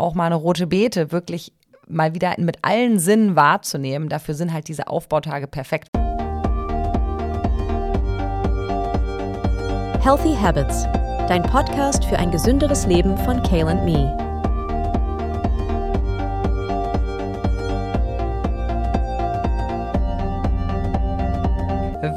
auch 0.00 0.14
mal 0.14 0.26
eine 0.26 0.34
rote 0.34 0.66
Beete 0.66 1.12
wirklich 1.12 1.52
mal 1.86 2.14
wieder 2.14 2.34
mit 2.38 2.58
allen 2.62 2.98
Sinnen 2.98 3.36
wahrzunehmen. 3.36 4.08
Dafür 4.08 4.34
sind 4.34 4.52
halt 4.52 4.68
diese 4.68 4.88
Aufbautage 4.88 5.46
perfekt. 5.46 5.88
Healthy 10.02 10.34
Habits, 10.34 10.84
dein 11.28 11.42
Podcast 11.42 12.04
für 12.06 12.18
ein 12.18 12.30
gesünderes 12.30 12.86
Leben 12.86 13.16
von 13.18 13.42
Kale 13.42 13.66
and 13.66 13.84
Me. 13.84 14.16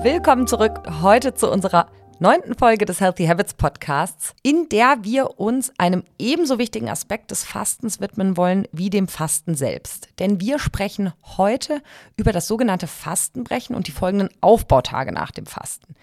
Willkommen 0.03 0.47
zurück 0.47 0.81
heute 1.01 1.33
zu 1.33 1.51
unserer 1.51 1.87
neunten 2.23 2.55
Folge 2.55 2.85
des 2.85 3.01
Healthy 3.01 3.25
Habits 3.25 3.53
Podcasts, 3.53 4.33
in 4.43 4.69
der 4.69 4.99
wir 5.01 5.41
uns 5.41 5.73
einem 5.77 6.05
ebenso 6.17 6.57
wichtigen 6.57 6.87
Aspekt 6.87 7.31
des 7.31 7.43
Fastens 7.43 7.99
widmen 7.99 8.37
wollen 8.37 8.65
wie 8.71 8.89
dem 8.89 9.09
Fasten 9.09 9.55
selbst. 9.55 10.07
Denn 10.19 10.39
wir 10.39 10.57
sprechen 10.57 11.11
heute 11.35 11.81
über 12.15 12.31
das 12.31 12.47
sogenannte 12.47 12.87
Fastenbrechen 12.87 13.75
und 13.75 13.87
die 13.87 13.91
folgenden 13.91 14.29
Aufbautage 14.39 15.11
nach 15.11 15.31
dem 15.31 15.45
Fasten. 15.45 15.95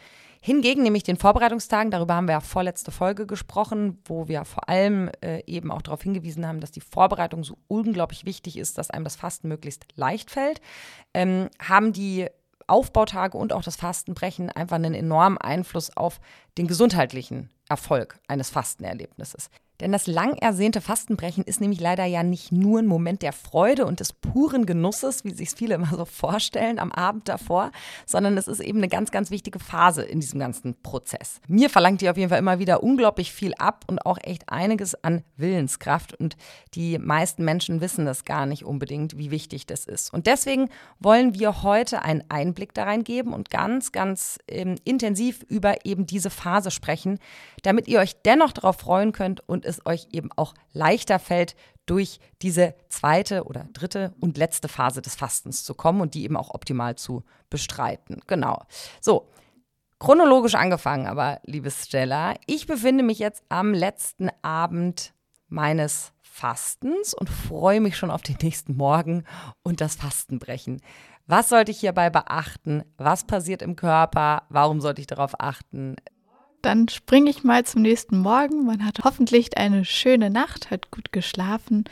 Hingegen 0.42 0.82
nämlich 0.82 1.04
den 1.04 1.16
Vorbereitungstagen, 1.16 1.90
darüber 1.90 2.16
haben 2.16 2.28
wir 2.28 2.32
ja 2.32 2.40
vorletzte 2.40 2.90
Folge 2.90 3.26
gesprochen, 3.26 3.98
wo 4.04 4.28
wir 4.28 4.44
vor 4.44 4.68
allem 4.68 5.10
äh, 5.22 5.42
eben 5.46 5.70
auch 5.70 5.80
darauf 5.80 6.02
hingewiesen 6.02 6.46
haben, 6.46 6.60
dass 6.60 6.70
die 6.70 6.82
Vorbereitung 6.82 7.44
so 7.44 7.56
unglaublich 7.66 8.26
wichtig 8.26 8.58
ist, 8.58 8.76
dass 8.76 8.90
einem 8.90 9.04
das 9.04 9.16
Fasten 9.16 9.48
möglichst 9.48 9.86
leicht 9.96 10.30
fällt, 10.30 10.60
ähm, 11.14 11.48
haben 11.58 11.94
die 11.94 12.28
Aufbautage 12.70 13.36
und 13.36 13.52
auch 13.52 13.62
das 13.62 13.76
Fastenbrechen 13.76 14.50
einfach 14.50 14.76
einen 14.76 14.94
enormen 14.94 15.38
Einfluss 15.38 15.96
auf 15.96 16.20
den 16.56 16.66
gesundheitlichen 16.66 17.50
Erfolg 17.68 18.18
eines 18.28 18.50
Fastenerlebnisses. 18.50 19.50
Denn 19.80 19.92
das 19.92 20.06
lang 20.06 20.36
ersehnte 20.36 20.80
Fastenbrechen 20.80 21.44
ist 21.44 21.60
nämlich 21.60 21.80
leider 21.80 22.04
ja 22.04 22.22
nicht 22.22 22.52
nur 22.52 22.80
ein 22.80 22.86
Moment 22.86 23.22
der 23.22 23.32
Freude 23.32 23.86
und 23.86 24.00
des 24.00 24.12
puren 24.12 24.66
Genusses, 24.66 25.24
wie 25.24 25.32
sich 25.32 25.50
viele 25.50 25.74
immer 25.74 25.94
so 25.96 26.04
vorstellen 26.04 26.78
am 26.78 26.92
Abend 26.92 27.28
davor, 27.28 27.72
sondern 28.06 28.36
es 28.36 28.46
ist 28.46 28.60
eben 28.60 28.78
eine 28.78 28.88
ganz, 28.88 29.10
ganz 29.10 29.30
wichtige 29.30 29.58
Phase 29.58 30.02
in 30.02 30.20
diesem 30.20 30.38
ganzen 30.38 30.74
Prozess. 30.82 31.40
Mir 31.48 31.70
verlangt 31.70 32.00
die 32.02 32.10
auf 32.10 32.16
jeden 32.16 32.28
Fall 32.28 32.38
immer 32.38 32.58
wieder 32.58 32.82
unglaublich 32.82 33.32
viel 33.32 33.54
ab 33.54 33.84
und 33.86 34.04
auch 34.04 34.18
echt 34.22 34.48
einiges 34.48 34.94
an 35.02 35.24
Willenskraft. 35.36 36.14
Und 36.14 36.36
die 36.74 36.98
meisten 36.98 37.44
Menschen 37.44 37.80
wissen 37.80 38.04
das 38.04 38.24
gar 38.24 38.46
nicht 38.46 38.64
unbedingt, 38.64 39.16
wie 39.16 39.30
wichtig 39.30 39.66
das 39.66 39.86
ist. 39.86 40.12
Und 40.12 40.26
deswegen 40.26 40.68
wollen 40.98 41.34
wir 41.34 41.62
heute 41.62 42.02
einen 42.02 42.24
Einblick 42.28 42.74
da 42.74 42.84
rein 42.84 43.04
geben 43.04 43.32
und 43.32 43.50
ganz, 43.50 43.92
ganz 43.92 44.38
ähm, 44.46 44.76
intensiv 44.84 45.42
über 45.48 45.86
eben 45.86 46.06
diese 46.06 46.30
Phase 46.30 46.70
sprechen, 46.70 47.18
damit 47.62 47.88
ihr 47.88 48.00
euch 48.00 48.20
dennoch 48.22 48.52
darauf 48.52 48.76
freuen 48.76 49.12
könnt 49.12 49.48
und 49.48 49.64
es 49.70 49.86
euch 49.86 50.08
eben 50.12 50.30
auch 50.36 50.54
leichter 50.72 51.18
fällt, 51.18 51.56
durch 51.86 52.20
diese 52.42 52.74
zweite 52.88 53.44
oder 53.44 53.66
dritte 53.72 54.14
und 54.20 54.38
letzte 54.38 54.68
Phase 54.68 55.02
des 55.02 55.16
Fastens 55.16 55.64
zu 55.64 55.74
kommen 55.74 56.00
und 56.00 56.14
die 56.14 56.22
eben 56.24 56.36
auch 56.36 56.54
optimal 56.54 56.94
zu 56.94 57.24
bestreiten. 57.48 58.20
Genau. 58.26 58.62
So, 59.00 59.28
chronologisch 59.98 60.54
angefangen, 60.54 61.06
aber 61.06 61.40
liebes 61.44 61.86
Stella, 61.86 62.34
ich 62.46 62.66
befinde 62.66 63.02
mich 63.02 63.18
jetzt 63.18 63.42
am 63.48 63.74
letzten 63.74 64.28
Abend 64.42 65.14
meines 65.48 66.12
Fastens 66.22 67.12
und 67.12 67.28
freue 67.28 67.80
mich 67.80 67.96
schon 67.96 68.10
auf 68.10 68.22
den 68.22 68.36
nächsten 68.40 68.76
Morgen 68.76 69.24
und 69.62 69.80
das 69.80 69.96
Fastenbrechen. 69.96 70.80
Was 71.26 71.48
sollte 71.48 71.70
ich 71.70 71.80
hierbei 71.80 72.08
beachten? 72.08 72.84
Was 72.96 73.24
passiert 73.24 73.62
im 73.62 73.76
Körper? 73.76 74.44
Warum 74.48 74.80
sollte 74.80 75.00
ich 75.00 75.06
darauf 75.06 75.38
achten? 75.38 75.96
Dann 76.62 76.88
springe 76.88 77.30
ich 77.30 77.44
mal 77.44 77.64
zum 77.64 77.82
nächsten 77.82 78.18
Morgen. 78.18 78.66
Man 78.66 78.84
hat 78.84 79.00
hoffentlich 79.04 79.56
eine 79.56 79.84
schöne 79.84 80.30
Nacht, 80.30 80.70
hat 80.70 80.90
gut 80.90 81.12
geschlafen 81.12 81.84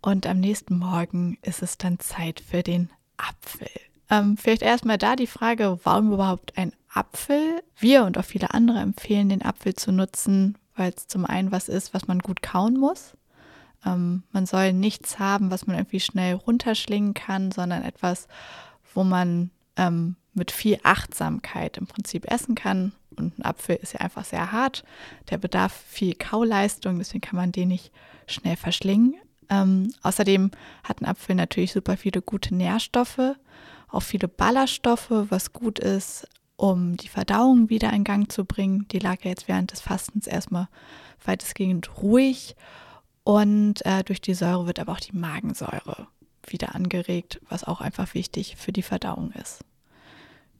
und 0.00 0.26
am 0.26 0.40
nächsten 0.40 0.78
Morgen 0.78 1.38
ist 1.42 1.62
es 1.62 1.78
dann 1.78 2.00
Zeit 2.00 2.40
für 2.40 2.62
den 2.62 2.90
Apfel. 3.16 3.70
Ähm, 4.10 4.36
vielleicht 4.36 4.62
erstmal 4.62 4.98
da 4.98 5.16
die 5.16 5.28
Frage, 5.28 5.78
warum 5.84 6.12
überhaupt 6.12 6.58
ein 6.58 6.72
Apfel? 6.92 7.62
Wir 7.78 8.04
und 8.04 8.18
auch 8.18 8.24
viele 8.24 8.52
andere 8.52 8.80
empfehlen, 8.80 9.28
den 9.28 9.44
Apfel 9.44 9.74
zu 9.74 9.92
nutzen, 9.92 10.58
weil 10.74 10.92
es 10.94 11.06
zum 11.06 11.24
einen 11.24 11.52
was 11.52 11.68
ist, 11.68 11.94
was 11.94 12.08
man 12.08 12.18
gut 12.18 12.42
kauen 12.42 12.76
muss. 12.76 13.16
Ähm, 13.86 14.24
man 14.32 14.46
soll 14.46 14.72
nichts 14.72 15.18
haben, 15.18 15.50
was 15.50 15.66
man 15.66 15.76
irgendwie 15.76 16.00
schnell 16.00 16.34
runterschlingen 16.34 17.14
kann, 17.14 17.52
sondern 17.52 17.82
etwas, 17.82 18.26
wo 18.94 19.04
man 19.04 19.50
ähm, 19.76 20.16
mit 20.34 20.50
viel 20.50 20.78
Achtsamkeit 20.82 21.78
im 21.78 21.86
Prinzip 21.86 22.30
essen 22.30 22.54
kann. 22.54 22.92
Und 23.16 23.38
ein 23.38 23.44
Apfel 23.44 23.76
ist 23.76 23.94
ja 23.94 24.00
einfach 24.00 24.24
sehr 24.24 24.52
hart. 24.52 24.84
Der 25.30 25.38
bedarf 25.38 25.72
viel 25.72 26.14
Kauleistung, 26.14 26.98
deswegen 26.98 27.20
kann 27.20 27.36
man 27.36 27.52
den 27.52 27.68
nicht 27.68 27.92
schnell 28.26 28.56
verschlingen. 28.56 29.14
Ähm, 29.48 29.92
außerdem 30.02 30.50
hat 30.84 31.00
ein 31.00 31.06
Apfel 31.06 31.34
natürlich 31.34 31.72
super 31.72 31.96
viele 31.96 32.22
gute 32.22 32.54
Nährstoffe, 32.54 33.36
auch 33.88 34.02
viele 34.02 34.28
Ballaststoffe, 34.28 35.10
was 35.10 35.52
gut 35.52 35.78
ist, 35.78 36.26
um 36.56 36.96
die 36.96 37.08
Verdauung 37.08 37.68
wieder 37.68 37.92
in 37.92 38.04
Gang 38.04 38.30
zu 38.30 38.44
bringen. 38.44 38.86
Die 38.92 38.98
lag 38.98 39.22
ja 39.24 39.30
jetzt 39.30 39.48
während 39.48 39.72
des 39.72 39.80
Fastens 39.80 40.26
erstmal 40.26 40.68
weitestgehend 41.24 42.02
ruhig. 42.02 42.56
Und 43.24 43.84
äh, 43.84 44.02
durch 44.04 44.20
die 44.20 44.34
Säure 44.34 44.66
wird 44.66 44.80
aber 44.80 44.92
auch 44.92 45.00
die 45.00 45.16
Magensäure 45.16 46.06
wieder 46.46 46.74
angeregt, 46.74 47.40
was 47.48 47.64
auch 47.64 47.80
einfach 47.80 48.14
wichtig 48.14 48.56
für 48.56 48.72
die 48.72 48.82
Verdauung 48.82 49.32
ist. 49.32 49.60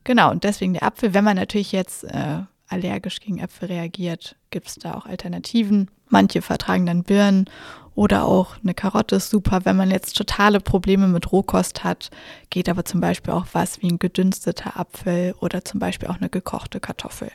Genau, 0.05 0.31
und 0.31 0.45
deswegen 0.45 0.73
der 0.73 0.83
Apfel. 0.83 1.15
Wenn 1.15 1.25
man 1.25 1.37
natürlich 1.37 1.73
jetzt 1.73 2.05
äh, 2.05 2.41
allergisch 2.69 3.21
gegen 3.21 3.39
Äpfel 3.39 3.69
reagiert, 3.69 4.37
gibt 4.51 4.69
es 4.69 4.75
da 4.77 4.95
auch 4.95 5.07
Alternativen. 5.07 5.91
Manche 6.09 6.43
vertragen 6.43 6.87
dann 6.87 7.05
Birnen 7.05 7.49
oder 7.95 8.25
auch 8.25 8.57
eine 8.63 8.75
Karotte 8.75 9.17
ist 9.17 9.31
super. 9.31 9.65
Wenn 9.65 9.77
man 9.77 9.91
jetzt 9.91 10.17
totale 10.17 10.61
Probleme 10.61 11.09
mit 11.09 11.31
Rohkost 11.31 11.85
hat, 11.85 12.11
geht 12.51 12.69
aber 12.69 12.85
zum 12.85 13.01
Beispiel 13.01 13.35
auch 13.35 13.47
was 13.53 13.83
wie 13.83 13.89
ein 13.89 13.99
gedünsteter 13.99 14.79
Apfel 14.79 15.35
oder 15.41 15.65
zum 15.65 15.79
Beispiel 15.79 16.09
auch 16.09 16.17
eine 16.17 16.31
gekochte 16.31 16.81
Kartoffel. 16.81 17.31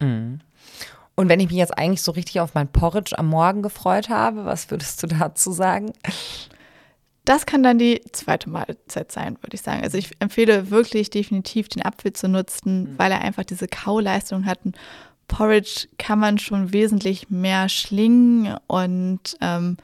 Mhm. 0.00 0.40
Und 1.14 1.28
wenn 1.28 1.40
ich 1.40 1.48
mich 1.48 1.58
jetzt 1.58 1.76
eigentlich 1.76 2.02
so 2.02 2.12
richtig 2.12 2.40
auf 2.40 2.54
mein 2.54 2.68
Porridge 2.68 3.18
am 3.18 3.26
Morgen 3.26 3.60
gefreut 3.60 4.08
habe, 4.08 4.44
was 4.44 4.70
würdest 4.70 5.02
du 5.02 5.08
dazu 5.08 5.52
sagen? 5.52 5.92
Das 7.24 7.44
kann 7.44 7.62
dann 7.62 7.78
die 7.78 8.00
zweite 8.12 8.48
Mahlzeit 8.48 9.12
sein, 9.12 9.36
würde 9.42 9.54
ich 9.54 9.62
sagen. 9.62 9.82
Also 9.82 9.98
ich 9.98 10.12
empfehle 10.18 10.70
wirklich 10.70 11.10
definitiv 11.10 11.68
den 11.68 11.84
Apfel 11.84 12.12
zu 12.12 12.28
nutzen, 12.28 12.84
mhm. 12.84 12.98
weil 12.98 13.12
er 13.12 13.20
einfach 13.20 13.44
diese 13.44 13.68
Kauleistung 13.68 14.46
hat. 14.46 14.64
Ein 14.64 14.72
Porridge 15.28 15.88
kann 15.98 16.18
man 16.18 16.38
schon 16.38 16.72
wesentlich 16.72 17.28
mehr 17.28 17.68
schlingen 17.68 18.56
und 18.66 19.36
ähm, 19.40 19.76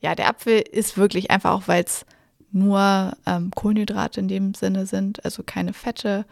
ja, 0.00 0.14
der 0.14 0.28
Apfel 0.28 0.60
ist 0.60 0.96
wirklich 0.96 1.30
einfach 1.30 1.52
auch, 1.52 1.68
weil 1.68 1.84
es 1.84 2.06
nur 2.52 3.16
ähm, 3.26 3.50
Kohlenhydrate 3.54 4.20
in 4.20 4.28
dem 4.28 4.54
Sinne 4.54 4.86
sind, 4.86 5.24
also 5.24 5.42
keine 5.42 5.72
Fette, 5.72 6.24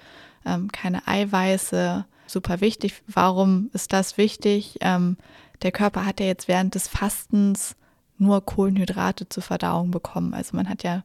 ähm, 0.44 0.70
keine 0.70 1.06
Eiweiße, 1.06 2.04
super 2.26 2.60
wichtig. 2.60 3.02
Warum 3.06 3.70
ist 3.72 3.92
das 3.92 4.18
wichtig? 4.18 4.78
Ähm, 4.80 5.16
der 5.62 5.72
Körper 5.72 6.06
hat 6.06 6.20
ja 6.20 6.26
jetzt 6.26 6.48
während 6.48 6.74
des 6.74 6.88
Fastens 6.88 7.74
nur 8.20 8.44
Kohlenhydrate 8.44 9.28
zur 9.28 9.42
Verdauung 9.42 9.90
bekommen. 9.90 10.34
Also 10.34 10.56
man 10.56 10.68
hat 10.68 10.82
ja 10.82 11.02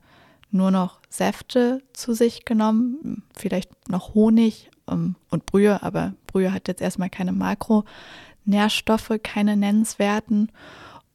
nur 0.52 0.72
noch 0.72 1.00
Säfte 1.10 1.82
zu 1.94 2.14
sich 2.14 2.46
genommen, 2.46 3.24
vielleicht 3.36 3.90
noch 3.90 4.14
Honig 4.14 4.70
ähm, 4.90 5.16
und 5.30 5.46
Brühe, 5.46 5.82
aber 5.82 6.14
Brühe 6.28 6.54
hat 6.54 6.68
jetzt 6.68 6.82
erstmal 6.82 7.10
keine 7.10 7.32
Makronährstoffe, 7.32 9.12
keine 9.24 9.58
nennenswerten. 9.58 10.52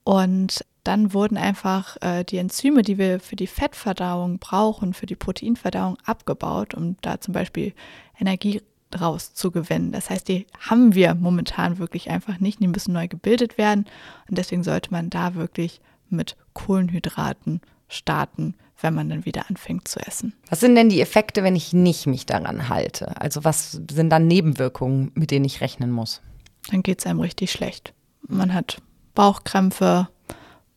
Und 0.04 0.64
dann 0.84 1.12
wurden 1.12 1.36
einfach 1.36 1.96
äh, 2.00 2.24
die 2.24 2.38
Enzyme, 2.38 2.82
die 2.82 2.98
wir 2.98 3.20
für 3.20 3.36
die 3.36 3.46
Fettverdauung 3.46 4.38
brauchen, 4.38 4.94
für 4.94 5.06
die 5.06 5.16
Proteinverdauung 5.16 5.98
abgebaut, 6.04 6.74
um 6.74 6.96
da 7.02 7.20
zum 7.20 7.34
Beispiel 7.34 7.74
Energie 8.18 8.62
draus 8.90 9.34
zu 9.34 9.50
gewinnen. 9.50 9.92
Das 9.92 10.10
heißt, 10.10 10.26
die 10.28 10.46
haben 10.58 10.94
wir 10.94 11.14
momentan 11.14 11.78
wirklich 11.78 12.10
einfach 12.10 12.40
nicht. 12.40 12.60
Die 12.60 12.66
müssen 12.66 12.92
neu 12.92 13.08
gebildet 13.08 13.58
werden. 13.58 13.84
Und 14.28 14.38
deswegen 14.38 14.64
sollte 14.64 14.90
man 14.90 15.10
da 15.10 15.34
wirklich 15.34 15.80
mit 16.12 16.36
Kohlenhydraten 16.52 17.60
starten, 17.88 18.54
wenn 18.80 18.94
man 18.94 19.08
dann 19.08 19.24
wieder 19.24 19.48
anfängt 19.48 19.88
zu 19.88 20.00
essen. 20.00 20.34
Was 20.48 20.60
sind 20.60 20.74
denn 20.74 20.88
die 20.88 21.00
Effekte, 21.00 21.42
wenn 21.42 21.56
ich 21.56 21.72
nicht 21.72 22.06
mich 22.06 22.26
daran 22.26 22.68
halte? 22.68 23.20
Also 23.20 23.44
was 23.44 23.72
sind 23.90 24.10
dann 24.10 24.26
Nebenwirkungen, 24.26 25.12
mit 25.14 25.30
denen 25.30 25.44
ich 25.44 25.60
rechnen 25.60 25.90
muss? 25.90 26.22
Dann 26.70 26.82
geht 26.82 27.00
es 27.00 27.06
einem 27.06 27.20
richtig 27.20 27.50
schlecht. 27.50 27.94
Man 28.26 28.54
hat 28.54 28.78
Bauchkrämpfe, 29.14 30.08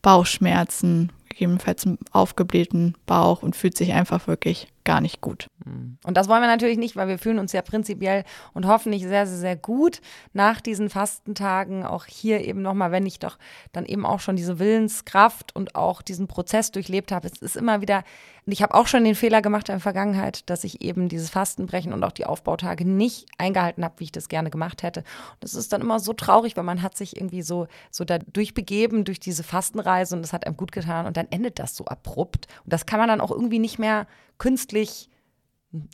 Bauchschmerzen, 0.02 1.12
gegebenenfalls 1.30 1.86
einen 1.86 2.00
aufgeblähten 2.12 2.96
Bauch 3.06 3.44
und 3.44 3.56
fühlt 3.56 3.78
sich 3.78 3.94
einfach 3.94 4.28
wirklich 4.28 4.73
gar 4.84 5.02
nicht 5.02 5.22
gut. 5.22 5.48
Hm. 5.64 5.98
Und 6.06 6.18
das 6.18 6.28
wollen 6.28 6.42
wir 6.42 6.48
natürlich 6.48 6.78
nicht, 6.78 6.96
weil 6.96 7.08
wir 7.08 7.18
fühlen 7.18 7.40
uns 7.40 7.54
ja 7.54 7.62
prinzipiell 7.62 8.24
und 8.54 8.68
hoffentlich 8.68 9.04
sehr, 9.04 9.26
sehr, 9.26 9.38
sehr 9.38 9.56
gut 9.56 10.02
nach 10.34 10.62
diesen 10.62 10.90
Fastentagen. 10.90 11.86
Auch 11.86 12.06
hier 12.06 12.46
eben 12.46 12.62
nochmal, 12.62 12.92
wenn 12.92 13.06
ich 13.06 13.20
doch 13.20 13.38
dann 13.72 13.86
eben 13.86 14.06
auch 14.06 14.20
schon 14.20 14.36
diese 14.36 14.60
Willenskraft 14.60 15.56
und 15.56 15.76
auch 15.76 16.02
diesen 16.02 16.28
Prozess 16.28 16.72
durchlebt 16.72 17.12
habe. 17.12 17.28
Es 17.28 17.42
ist 17.42 17.56
immer 17.56 17.82
wieder, 17.82 18.04
und 18.46 18.52
ich 18.52 18.62
habe 18.62 18.74
auch 18.74 18.88
schon 18.88 19.04
den 19.06 19.16
Fehler 19.16 19.42
gemacht 19.42 19.70
in 19.70 19.76
der 19.76 19.80
Vergangenheit, 19.80 20.50
dass 20.50 20.64
ich 20.64 20.82
eben 20.82 21.08
dieses 21.08 21.30
Fastenbrechen 21.30 21.94
und 21.94 22.04
auch 22.04 22.12
die 22.12 22.26
Aufbautage 22.26 22.86
nicht 22.86 23.28
eingehalten 23.38 23.84
habe, 23.86 23.96
wie 24.00 24.06
ich 24.06 24.12
das 24.12 24.28
gerne 24.28 24.50
gemacht 24.50 24.84
hätte. 24.84 25.02
Und 25.02 25.44
das 25.44 25.54
ist 25.54 25.72
dann 25.72 25.82
immer 25.82 26.00
so 26.00 26.14
traurig, 26.14 26.58
weil 26.58 26.64
man 26.64 26.82
hat 26.82 26.98
sich 26.98 27.16
irgendwie 27.16 27.42
so, 27.42 27.68
so 27.90 28.04
da 28.04 28.20
durchbegeben 28.20 29.06
durch 29.06 29.20
diese 29.20 29.44
Fastenreise 29.44 30.16
und 30.16 30.26
es 30.26 30.34
hat 30.34 30.46
einem 30.46 30.58
gut 30.58 30.74
getan 30.74 31.06
und 31.06 31.16
dann 31.16 31.28
endet 31.30 31.60
das 31.60 31.76
so 31.76 31.86
abrupt. 31.86 32.48
Und 32.66 32.74
das 32.74 32.86
kann 32.86 33.00
man 33.00 33.08
dann 33.08 33.22
auch 33.22 33.32
irgendwie 33.32 33.60
nicht 33.60 33.80
mehr 33.80 34.08
künstlich 34.38 35.10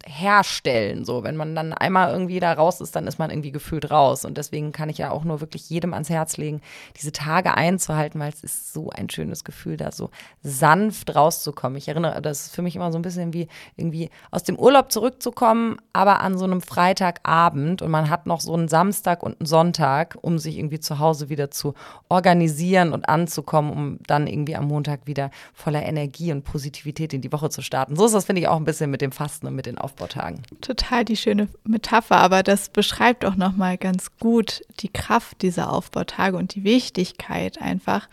herstellen. 0.06 1.06
So, 1.06 1.24
wenn 1.24 1.38
man 1.38 1.56
dann 1.56 1.72
einmal 1.72 2.12
irgendwie 2.12 2.42
da 2.42 2.52
raus 2.52 2.82
ist, 2.82 2.96
dann 2.96 3.08
ist 3.08 3.18
man 3.18 3.30
irgendwie 3.30 3.52
gefühlt 3.52 3.90
raus. 3.90 4.26
Und 4.26 4.38
deswegen 4.38 4.74
kann 4.74 4.90
ich 4.90 4.98
ja 4.98 5.12
auch 5.12 5.24
nur 5.24 5.40
wirklich 5.40 5.70
jedem 5.70 5.94
ans 5.94 6.10
Herz 6.10 6.36
legen, 6.36 6.62
diese 6.98 7.14
Tage 7.14 7.56
einzuhalten, 7.56 8.20
weil 8.20 8.30
es 8.30 8.44
ist 8.44 8.74
so 8.74 8.90
ein 8.90 9.10
schönes 9.10 9.46
Gefühl, 9.46 9.78
da 9.78 9.92
so 9.92 10.10
sanft 10.44 11.16
rauszukommen. 11.16 11.78
Ich 11.78 11.88
erinnere, 11.88 12.22
das 12.22 12.48
ist 12.48 12.56
für 12.56 12.62
mich 12.62 12.76
immer 12.76 12.92
so 12.92 13.00
ein 13.00 13.04
bisschen 13.04 13.32
wie 13.34 13.48
irgendwie 13.78 14.10
aus 14.32 14.44
dem 14.44 14.60
Urlaub 14.60 14.92
zurückzukommen, 14.92 15.78
aber 15.94 16.20
an 16.20 16.38
so 16.38 16.44
einem 16.44 16.62
Freitagabend 16.62 17.82
und 17.82 17.90
man 17.90 18.10
hat 18.10 18.26
noch 18.26 18.42
so 18.42 18.54
einen 18.54 18.68
Samstag 18.68 19.24
und 19.24 19.40
einen 19.40 19.48
Sonntag, 19.48 20.18
um 20.22 20.40
sich 20.40 20.58
irgendwie 20.58 20.82
zu 20.82 21.00
Hause 21.00 21.30
wieder 21.30 21.52
zu 21.52 21.74
organisieren 22.10 22.92
und 22.92 23.08
anzukommen, 23.08 23.72
um 23.72 24.00
dann 24.08 24.28
irgendwie 24.28 24.58
am 24.58 24.68
Montag 24.68 25.08
wieder 25.08 25.32
voller 25.54 25.84
Energie 25.84 26.34
und 26.34 26.44
Positivität 26.44 27.14
in 27.14 27.22
die 27.22 27.32
Woche 27.32 27.50
zu 27.50 27.62
starten. 27.62 27.96
So 27.96 28.06
ist 28.06 28.14
das, 28.14 28.26
finde 28.26 28.42
ich, 28.42 28.50
auch 28.50 28.58
ein 28.58 28.66
bisschen 28.66 28.92
mit 28.92 29.02
dem 29.02 29.14
Fasten 29.14 29.48
und 29.48 29.56
mit 29.56 29.69
den 29.70 29.78
Aufbautagen. 29.78 30.44
Total 30.62 31.06
die 31.06 31.18
schöne 31.18 31.48
Metapher, 31.64 32.18
aber 32.18 32.44
das 32.44 32.70
beschreibt 32.70 33.24
auch 33.26 33.36
nochmal 33.36 33.78
ganz 33.78 34.18
gut 34.18 34.62
die 34.80 34.90
Kraft 34.90 35.42
dieser 35.42 35.72
Aufbautage 35.72 36.38
und 36.38 36.56
die 36.56 36.64
Wichtigkeit 36.64 37.62
einfach, 37.62 38.10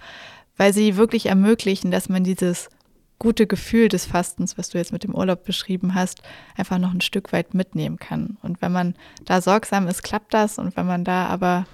weil 0.57 0.73
sie 0.73 0.97
wirklich 0.97 1.27
ermöglichen, 1.27 1.91
dass 1.91 2.09
man 2.09 2.25
dieses 2.25 2.69
gute 3.19 3.47
Gefühl 3.47 3.89
des 3.89 4.07
Fastens, 4.07 4.59
was 4.59 4.69
du 4.69 4.79
jetzt 4.79 4.93
mit 4.93 5.05
dem 5.05 5.15
Urlaub 5.15 5.45
beschrieben 5.45 5.95
hast, 5.95 6.23
einfach 6.57 6.79
noch 6.79 6.93
ein 6.93 7.01
Stück 7.01 7.33
weit 7.33 7.55
mitnehmen 7.55 7.99
kann. 7.99 8.37
Und 8.43 8.61
wenn 8.61 8.73
man 8.73 8.95
da 9.25 9.41
sorgsam 9.41 9.89
ist, 9.89 10.03
klappt 10.03 10.35
das. 10.35 10.59
Und 10.59 10.77
wenn 10.77 10.87
man 10.87 11.05
da 11.05 11.27
aber 11.27 11.67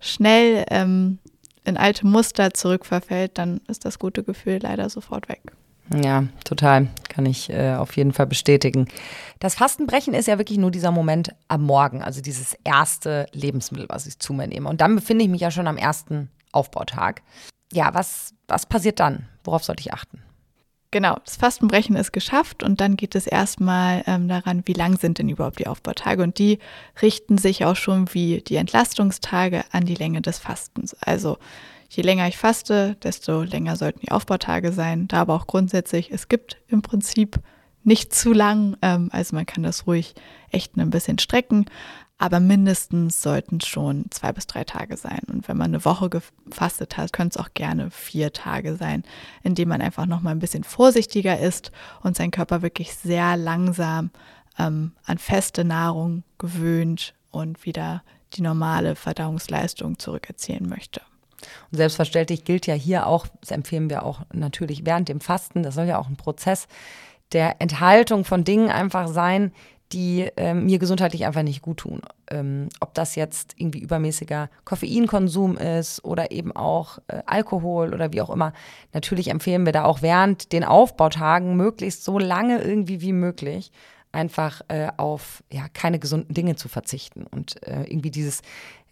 schnell 0.00 0.64
ähm, 0.70 1.18
in 1.64 1.76
alte 1.76 2.06
Muster 2.06 2.54
zurückverfällt, 2.54 3.36
dann 3.36 3.60
ist 3.68 3.84
das 3.84 3.98
gute 3.98 4.22
Gefühl 4.22 4.60
leider 4.62 4.88
sofort 4.88 5.28
weg. 5.28 5.42
Ja, 5.94 6.24
total. 6.44 6.88
Kann 7.08 7.26
ich 7.26 7.50
äh, 7.50 7.74
auf 7.74 7.96
jeden 7.96 8.12
Fall 8.12 8.26
bestätigen. 8.26 8.88
Das 9.40 9.54
Fastenbrechen 9.54 10.14
ist 10.14 10.28
ja 10.28 10.38
wirklich 10.38 10.58
nur 10.58 10.70
dieser 10.70 10.90
Moment 10.90 11.34
am 11.48 11.62
Morgen, 11.62 12.02
also 12.02 12.20
dieses 12.20 12.56
erste 12.64 13.26
Lebensmittel, 13.32 13.88
was 13.88 14.06
ich 14.06 14.18
zu 14.18 14.32
mir 14.32 14.46
nehme. 14.46 14.68
Und 14.68 14.80
dann 14.80 14.94
befinde 14.94 15.24
ich 15.24 15.30
mich 15.30 15.40
ja 15.40 15.50
schon 15.50 15.66
am 15.66 15.76
ersten 15.76 16.30
Aufbautag. 16.52 17.22
Ja, 17.72 17.94
was, 17.94 18.34
was 18.46 18.66
passiert 18.66 19.00
dann? 19.00 19.28
Worauf 19.44 19.64
sollte 19.64 19.80
ich 19.80 19.92
achten? 19.92 20.22
Genau, 20.90 21.18
das 21.22 21.36
Fastenbrechen 21.36 21.96
ist 21.96 22.12
geschafft 22.12 22.62
und 22.62 22.80
dann 22.80 22.96
geht 22.96 23.14
es 23.14 23.26
erstmal 23.26 24.02
ähm, 24.06 24.26
daran, 24.26 24.62
wie 24.64 24.72
lang 24.72 24.96
sind 24.96 25.18
denn 25.18 25.28
überhaupt 25.28 25.58
die 25.58 25.66
Aufbautage. 25.66 26.22
Und 26.22 26.38
die 26.38 26.58
richten 27.02 27.36
sich 27.36 27.66
auch 27.66 27.76
schon 27.76 28.14
wie 28.14 28.40
die 28.40 28.56
Entlastungstage 28.56 29.64
an 29.70 29.84
die 29.84 29.94
Länge 29.94 30.22
des 30.22 30.38
Fastens. 30.38 30.94
Also 30.94 31.36
je 31.88 32.02
länger 32.02 32.28
ich 32.28 32.36
faste, 32.36 32.96
desto 33.02 33.42
länger 33.42 33.76
sollten 33.76 34.00
die 34.00 34.10
Aufbautage 34.10 34.72
sein. 34.72 35.08
Da 35.08 35.22
aber 35.22 35.34
auch 35.34 35.46
grundsätzlich, 35.46 36.10
es 36.10 36.28
gibt 36.28 36.58
im 36.68 36.82
Prinzip 36.82 37.40
nicht 37.84 38.14
zu 38.14 38.32
lang, 38.32 38.76
ähm, 38.82 39.08
also 39.12 39.34
man 39.34 39.46
kann 39.46 39.62
das 39.62 39.86
ruhig 39.86 40.14
echt 40.50 40.76
ein 40.76 40.90
bisschen 40.90 41.18
strecken, 41.18 41.66
aber 42.18 42.40
mindestens 42.40 43.22
sollten 43.22 43.60
schon 43.60 44.06
zwei 44.10 44.32
bis 44.32 44.46
drei 44.46 44.64
Tage 44.64 44.96
sein. 44.96 45.20
Und 45.28 45.46
wenn 45.48 45.56
man 45.56 45.72
eine 45.72 45.84
Woche 45.84 46.10
gefastet 46.10 46.96
hat, 46.96 47.12
können 47.12 47.30
es 47.30 47.36
auch 47.36 47.50
gerne 47.54 47.90
vier 47.90 48.32
Tage 48.32 48.76
sein, 48.76 49.04
indem 49.42 49.68
man 49.68 49.80
einfach 49.80 50.06
noch 50.06 50.20
mal 50.20 50.32
ein 50.32 50.40
bisschen 50.40 50.64
vorsichtiger 50.64 51.38
ist 51.38 51.70
und 52.02 52.16
sein 52.16 52.32
Körper 52.32 52.60
wirklich 52.60 52.94
sehr 52.94 53.36
langsam 53.36 54.10
ähm, 54.58 54.92
an 55.04 55.18
feste 55.18 55.64
Nahrung 55.64 56.24
gewöhnt 56.38 57.14
und 57.30 57.64
wieder 57.64 58.02
die 58.34 58.42
normale 58.42 58.96
Verdauungsleistung 58.96 59.98
zurückerzielen 59.98 60.68
möchte. 60.68 61.00
Und 61.70 61.78
selbstverständlich 61.78 62.44
gilt 62.44 62.66
ja 62.66 62.74
hier 62.74 63.06
auch, 63.06 63.26
das 63.40 63.50
empfehlen 63.50 63.90
wir 63.90 64.04
auch 64.04 64.22
natürlich 64.32 64.84
während 64.84 65.08
dem 65.08 65.20
Fasten, 65.20 65.62
das 65.62 65.74
soll 65.74 65.86
ja 65.86 65.98
auch 65.98 66.08
ein 66.08 66.16
Prozess 66.16 66.66
der 67.32 67.60
Enthaltung 67.60 68.24
von 68.24 68.44
Dingen 68.44 68.70
einfach 68.70 69.08
sein, 69.08 69.52
die 69.92 70.28
ähm, 70.36 70.66
mir 70.66 70.78
gesundheitlich 70.78 71.24
einfach 71.24 71.42
nicht 71.42 71.62
gut 71.62 71.78
tun. 71.78 72.02
Ähm, 72.30 72.68
ob 72.80 72.92
das 72.94 73.14
jetzt 73.14 73.54
irgendwie 73.56 73.78
übermäßiger 73.78 74.50
Koffeinkonsum 74.64 75.56
ist 75.56 76.04
oder 76.04 76.30
eben 76.30 76.52
auch 76.54 76.98
äh, 77.08 77.22
Alkohol 77.24 77.94
oder 77.94 78.12
wie 78.12 78.20
auch 78.20 78.30
immer. 78.30 78.52
Natürlich 78.92 79.28
empfehlen 79.28 79.64
wir 79.64 79.72
da 79.72 79.84
auch 79.84 80.02
während 80.02 80.52
den 80.52 80.64
Aufbautagen 80.64 81.56
möglichst 81.56 82.04
so 82.04 82.18
lange 82.18 82.60
irgendwie 82.60 83.00
wie 83.00 83.12
möglich 83.12 83.72
einfach 84.12 84.60
äh, 84.68 84.88
auf 84.96 85.42
ja, 85.50 85.68
keine 85.72 85.98
gesunden 85.98 86.34
Dinge 86.34 86.56
zu 86.56 86.68
verzichten 86.68 87.26
und 87.26 87.62
äh, 87.66 87.84
irgendwie 87.84 88.10
dieses, 88.10 88.42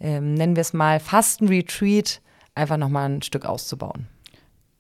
ähm, 0.00 0.34
nennen 0.34 0.56
wir 0.56 0.60
es 0.60 0.72
mal, 0.72 1.00
Fastenretreat 1.00 2.20
einfach 2.56 2.76
nochmal 2.76 3.08
ein 3.08 3.22
Stück 3.22 3.44
auszubauen. 3.44 4.06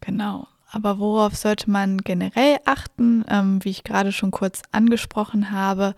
Genau. 0.00 0.46
Aber 0.70 0.98
worauf 0.98 1.36
sollte 1.36 1.70
man 1.70 1.98
generell 1.98 2.58
achten? 2.64 3.24
Ähm, 3.28 3.64
wie 3.64 3.70
ich 3.70 3.84
gerade 3.84 4.12
schon 4.12 4.32
kurz 4.32 4.62
angesprochen 4.72 5.52
habe, 5.52 5.94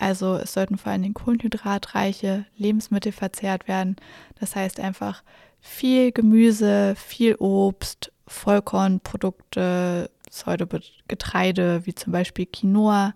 also 0.00 0.36
es 0.36 0.54
sollten 0.54 0.78
vor 0.78 0.92
allem 0.92 1.12
kohlenhydratreiche 1.14 2.46
Lebensmittel 2.56 3.12
verzehrt 3.12 3.68
werden. 3.68 3.96
Das 4.38 4.56
heißt 4.56 4.80
einfach 4.80 5.22
viel 5.60 6.10
Gemüse, 6.10 6.94
viel 6.96 7.34
Obst, 7.36 8.10
Vollkornprodukte, 8.26 10.10
Pseudogetreide 10.28 11.84
wie 11.84 11.94
zum 11.94 12.12
Beispiel 12.12 12.46
Quinoa. 12.46 13.12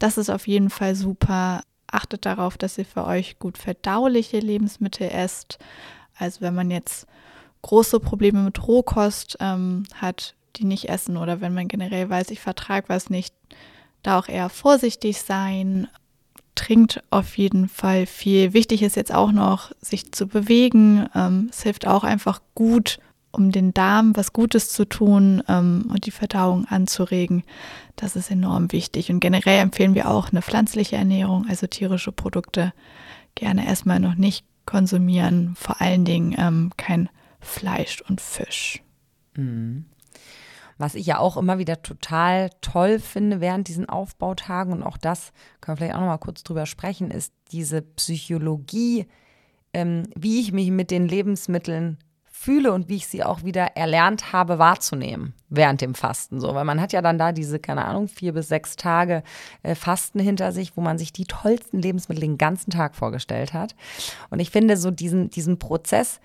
Das 0.00 0.18
ist 0.18 0.30
auf 0.30 0.48
jeden 0.48 0.70
Fall 0.70 0.96
super. 0.96 1.62
Achtet 1.86 2.26
darauf, 2.26 2.58
dass 2.58 2.78
ihr 2.78 2.86
für 2.86 3.04
euch 3.04 3.38
gut 3.38 3.56
verdauliche 3.56 4.40
Lebensmittel 4.40 5.08
esst. 5.08 5.58
Also 6.22 6.40
wenn 6.40 6.54
man 6.54 6.70
jetzt 6.70 7.06
große 7.62 8.00
Probleme 8.00 8.42
mit 8.42 8.66
Rohkost 8.66 9.36
ähm, 9.40 9.84
hat, 9.94 10.34
die 10.56 10.64
nicht 10.64 10.88
essen 10.88 11.16
oder 11.16 11.40
wenn 11.40 11.54
man 11.54 11.68
generell 11.68 12.08
weiß, 12.08 12.30
ich 12.30 12.40
vertrage 12.40 12.88
was 12.88 13.10
nicht, 13.10 13.34
da 14.02 14.18
auch 14.18 14.28
eher 14.28 14.48
vorsichtig 14.48 15.20
sein. 15.20 15.88
Trinkt 16.54 17.02
auf 17.10 17.38
jeden 17.38 17.68
Fall 17.68 18.06
viel. 18.06 18.52
Wichtig 18.52 18.82
ist 18.82 18.96
jetzt 18.96 19.14
auch 19.14 19.32
noch, 19.32 19.72
sich 19.80 20.12
zu 20.12 20.26
bewegen. 20.26 21.08
Ähm, 21.14 21.48
es 21.50 21.62
hilft 21.62 21.86
auch 21.86 22.04
einfach 22.04 22.42
gut, 22.54 22.98
um 23.30 23.50
den 23.50 23.72
Darm 23.72 24.14
was 24.16 24.34
Gutes 24.34 24.68
zu 24.68 24.84
tun 24.84 25.42
ähm, 25.48 25.86
und 25.88 26.04
die 26.04 26.10
Verdauung 26.10 26.66
anzuregen. 26.66 27.42
Das 27.96 28.16
ist 28.16 28.30
enorm 28.30 28.70
wichtig. 28.70 29.10
Und 29.10 29.20
generell 29.20 29.60
empfehlen 29.60 29.94
wir 29.94 30.10
auch 30.10 30.30
eine 30.30 30.42
pflanzliche 30.42 30.96
Ernährung, 30.96 31.46
also 31.48 31.66
tierische 31.66 32.12
Produkte 32.12 32.74
gerne 33.34 33.66
erstmal 33.66 33.98
noch 33.98 34.14
nicht 34.14 34.44
konsumieren. 34.66 35.54
Vor 35.56 35.80
allen 35.80 36.04
Dingen 36.04 36.34
ähm, 36.38 36.70
kein 36.76 37.08
Fleisch 37.40 38.02
und 38.08 38.20
Fisch. 38.20 38.82
Mhm. 39.34 39.86
Was 40.78 40.94
ich 40.94 41.06
ja 41.06 41.18
auch 41.18 41.36
immer 41.36 41.58
wieder 41.58 41.82
total 41.82 42.50
toll 42.60 42.98
finde 42.98 43.40
während 43.40 43.68
diesen 43.68 43.88
Aufbautagen, 43.88 44.72
und 44.72 44.82
auch 44.82 44.96
das 44.96 45.32
können 45.60 45.78
wir 45.78 45.84
vielleicht 45.84 45.94
auch 45.94 46.00
noch 46.00 46.06
mal 46.06 46.18
kurz 46.18 46.42
drüber 46.42 46.66
sprechen, 46.66 47.10
ist 47.10 47.32
diese 47.52 47.82
Psychologie, 47.82 49.06
ähm, 49.72 50.04
wie 50.16 50.40
ich 50.40 50.52
mich 50.52 50.70
mit 50.70 50.90
den 50.90 51.06
Lebensmitteln 51.06 51.98
fühle 52.42 52.72
und 52.72 52.88
wie 52.88 52.96
ich 52.96 53.06
sie 53.06 53.22
auch 53.22 53.44
wieder 53.44 53.76
erlernt 53.76 54.32
habe 54.32 54.58
wahrzunehmen 54.58 55.32
während 55.48 55.80
dem 55.80 55.94
Fasten. 55.94 56.40
So, 56.40 56.54
weil 56.54 56.64
man 56.64 56.80
hat 56.80 56.92
ja 56.92 57.00
dann 57.00 57.16
da 57.16 57.30
diese, 57.30 57.60
keine 57.60 57.84
Ahnung, 57.84 58.08
vier 58.08 58.32
bis 58.32 58.48
sechs 58.48 58.74
Tage 58.74 59.22
äh, 59.62 59.76
Fasten 59.76 60.18
hinter 60.18 60.50
sich, 60.50 60.76
wo 60.76 60.80
man 60.80 60.98
sich 60.98 61.12
die 61.12 61.24
tollsten 61.24 61.80
Lebensmittel 61.80 62.22
den 62.22 62.38
ganzen 62.38 62.70
Tag 62.70 62.96
vorgestellt 62.96 63.52
hat. 63.52 63.76
Und 64.30 64.40
ich 64.40 64.50
finde 64.50 64.76
so 64.76 64.90
diesen, 64.90 65.30
diesen 65.30 65.60
Prozess, 65.60 66.20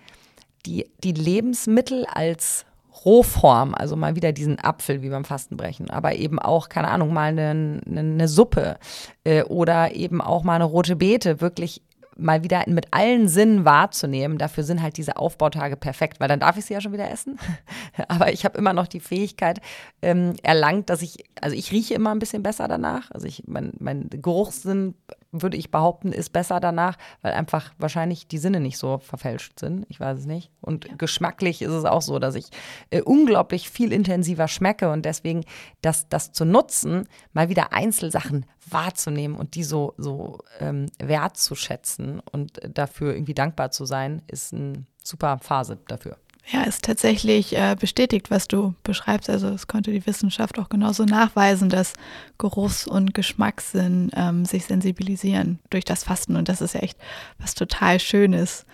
die, 0.66 0.90
die 1.04 1.12
Lebensmittel 1.12 2.08
als 2.08 2.66
Rohform, 3.06 3.76
also 3.76 3.96
mal 3.96 4.16
wieder 4.16 4.32
diesen 4.32 4.60
Apfel 4.60 5.04
wie 5.04 5.10
beim 5.10 5.24
Fastenbrechen, 5.24 5.92
aber 5.92 6.16
eben 6.16 6.40
auch, 6.40 6.68
keine 6.68 6.88
Ahnung, 6.88 7.14
mal 7.14 7.30
eine, 7.30 7.82
eine, 7.86 8.00
eine 8.00 8.28
Suppe 8.28 8.80
äh, 9.24 9.44
oder 9.44 9.94
eben 9.94 10.20
auch 10.20 10.44
mal 10.44 10.56
eine 10.56 10.64
rote 10.64 10.96
Beete, 10.96 11.42
wirklich 11.42 11.84
mal 12.18 12.44
wieder 12.44 12.64
mit 12.68 12.88
allen 12.92 13.28
Sinnen 13.28 13.66
wahrzunehmen. 13.66 14.38
Dafür 14.38 14.64
sind 14.64 14.82
halt 14.82 14.98
diese 14.98 15.18
Aufbautage 15.18 15.78
perfekt, 15.78 16.20
weil 16.20 16.28
dann 16.28 16.40
darf 16.40 16.58
ich 16.58 16.66
sie 16.66 16.74
ja 16.74 16.82
schon 16.82 16.94
wieder 16.94 17.10
essen. 17.10 17.40
Aber 18.08 18.32
ich 18.32 18.46
habe 18.46 18.58
immer 18.58 18.74
noch 18.74 18.88
die 18.88 19.00
Fähigkeit 19.00 19.62
ähm, 20.02 20.34
erlangt, 20.44 20.90
dass 20.90 21.02
ich, 21.02 21.24
also 21.42 21.56
ich 21.56 21.72
rieche 21.72 21.94
immer 21.94 22.12
ein 22.12 22.20
bisschen 22.20 22.44
besser 22.44 22.68
danach. 22.68 23.12
Also 23.12 23.28
ich, 23.28 23.44
mein, 23.48 23.74
mein 23.80 24.10
Geruchssinn 24.10 24.96
würde 25.32 25.58
ich 25.58 25.72
behaupten, 25.72 26.12
ist 26.12 26.32
besser 26.32 26.60
danach, 26.60 26.98
weil 27.22 27.34
einfach 27.34 27.72
wahrscheinlich 27.78 28.28
die 28.28 28.38
Sinne 28.38 28.60
nicht 28.60 28.78
so 28.78 29.00
verfälscht 29.00 29.60
sind. 29.60 29.86
Ich 29.90 30.00
weiß 30.00 30.20
es 30.20 30.26
nicht. 30.26 30.52
Und 30.62 30.86
ja. 30.86 30.96
geschmacklich 30.98 31.62
ist 31.62 31.72
es 31.72 31.86
auch 31.86 32.02
so, 32.02 32.20
dass 32.20 32.36
ich 32.36 32.50
äh, 32.90 33.02
unglaublich 33.02 33.70
viel 33.70 33.92
intensiver 33.92 34.48
schmecke 34.48 34.92
und 34.92 35.06
deswegen 35.06 35.44
das, 35.82 36.10
das 36.10 36.32
zu 36.32 36.46
nutzen, 36.46 37.08
mal 37.34 37.50
wieder 37.50 37.74
Einzelsachen 37.74 38.46
wahrzunehmen 38.70 39.38
und 39.38 39.56
die 39.56 39.64
so, 39.64 39.94
so 39.98 40.40
ähm, 40.60 40.88
wertzuschätzen 41.00 42.20
und 42.20 42.60
dafür 42.74 43.14
irgendwie 43.14 43.34
dankbar 43.34 43.72
zu 43.72 43.86
sein, 43.86 44.22
ist 44.28 44.54
eine 44.54 44.86
super 45.04 45.40
Phase 45.40 45.78
dafür. 45.88 46.18
Ja, 46.50 46.64
ist 46.64 46.86
tatsächlich 46.86 47.58
äh, 47.58 47.76
bestätigt, 47.78 48.32
was 48.32 48.48
du 48.48 48.74
beschreibst. 48.84 49.30
Also 49.30 49.50
es 49.50 49.68
konnte 49.68 49.92
die 49.92 50.06
Wissenschaft 50.06 50.58
auch 50.60 50.70
genauso 50.70 51.04
nachweisen, 51.04 51.70
dass 51.70 51.94
Geruchs- 52.38 52.88
und 52.88 53.14
Geschmackssinn 53.14 54.12
ähm, 54.16 54.46
sich 54.46 54.66
sensibilisieren 54.66 55.60
durch 55.70 55.84
das 55.84 56.06
Fasten. 56.06 56.38
Und 56.38 56.48
das 56.48 56.62
ist 56.62 56.74
ja 56.74 56.80
echt 56.80 56.98
was 57.38 57.54
total 57.54 58.00
Schönes. 58.00 58.66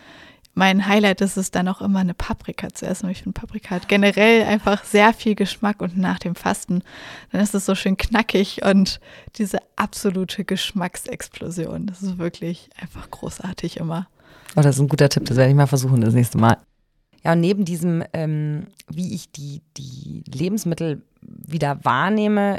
Mein 0.54 0.88
Highlight 0.88 1.22
ist 1.22 1.36
es 1.36 1.50
dann 1.50 1.68
auch 1.68 1.82
immer 1.82 2.00
eine 2.00 2.14
Paprika 2.14 2.70
zu 2.70 2.86
essen. 2.86 3.10
Ich 3.10 3.24
finde, 3.24 3.40
Paprika 3.40 3.72
hat 3.72 3.88
generell 3.88 4.44
einfach 4.44 4.84
sehr 4.84 5.12
viel 5.12 5.34
Geschmack 5.34 5.82
und 5.82 5.98
nach 5.98 6.20
dem 6.20 6.36
Fasten, 6.36 6.84
dann 7.32 7.42
ist 7.42 7.56
es 7.56 7.66
so 7.66 7.74
schön 7.74 7.98
knackig 7.98 8.64
und 8.64 9.00
diese 9.38 9.58
absolute 9.78 10.46
Geschmacksexplosion. 10.46 11.88
Das 11.88 12.04
ist 12.04 12.20
wirklich 12.20 12.70
einfach 12.80 13.10
großartig 13.10 13.78
immer. 13.78 14.08
Oh, 14.56 14.62
das 14.62 14.76
ist 14.76 14.82
ein 14.82 14.90
guter 14.90 15.10
Tipp. 15.10 15.26
Das 15.26 15.38
werde 15.38 15.50
ich 15.50 15.56
mal 15.56 15.66
versuchen 15.66 16.02
das 16.02 16.14
nächste 16.14 16.38
Mal. 16.38 16.58
Ja, 17.24 17.34
und 17.34 17.40
neben 17.40 17.66
diesem, 17.66 18.04
ähm, 18.14 18.68
wie 18.90 19.16
ich 19.16 19.32
die, 19.32 19.62
die 19.78 20.24
Lebensmittel 20.28 21.02
wieder 21.22 21.84
wahrnehme, 21.84 22.58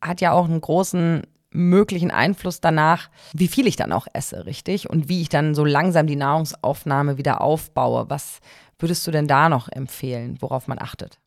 hat 0.00 0.20
ja 0.20 0.32
auch 0.32 0.46
einen 0.46 0.60
großen 0.60 1.22
möglichen 1.50 2.10
Einfluss 2.10 2.60
danach, 2.60 3.10
wie 3.32 3.48
viel 3.48 3.66
ich 3.66 3.76
dann 3.76 3.92
auch 3.92 4.06
esse, 4.12 4.46
richtig? 4.46 4.88
Und 4.88 5.08
wie 5.08 5.22
ich 5.22 5.28
dann 5.28 5.54
so 5.54 5.64
langsam 5.64 6.06
die 6.06 6.16
Nahrungsaufnahme 6.16 7.18
wieder 7.18 7.40
aufbaue. 7.40 8.08
Was 8.08 8.40
würdest 8.78 9.06
du 9.06 9.10
denn 9.10 9.28
da 9.28 9.48
noch 9.48 9.68
empfehlen, 9.68 10.36
worauf 10.40 10.68
man 10.68 10.78
achtet? 10.78 11.18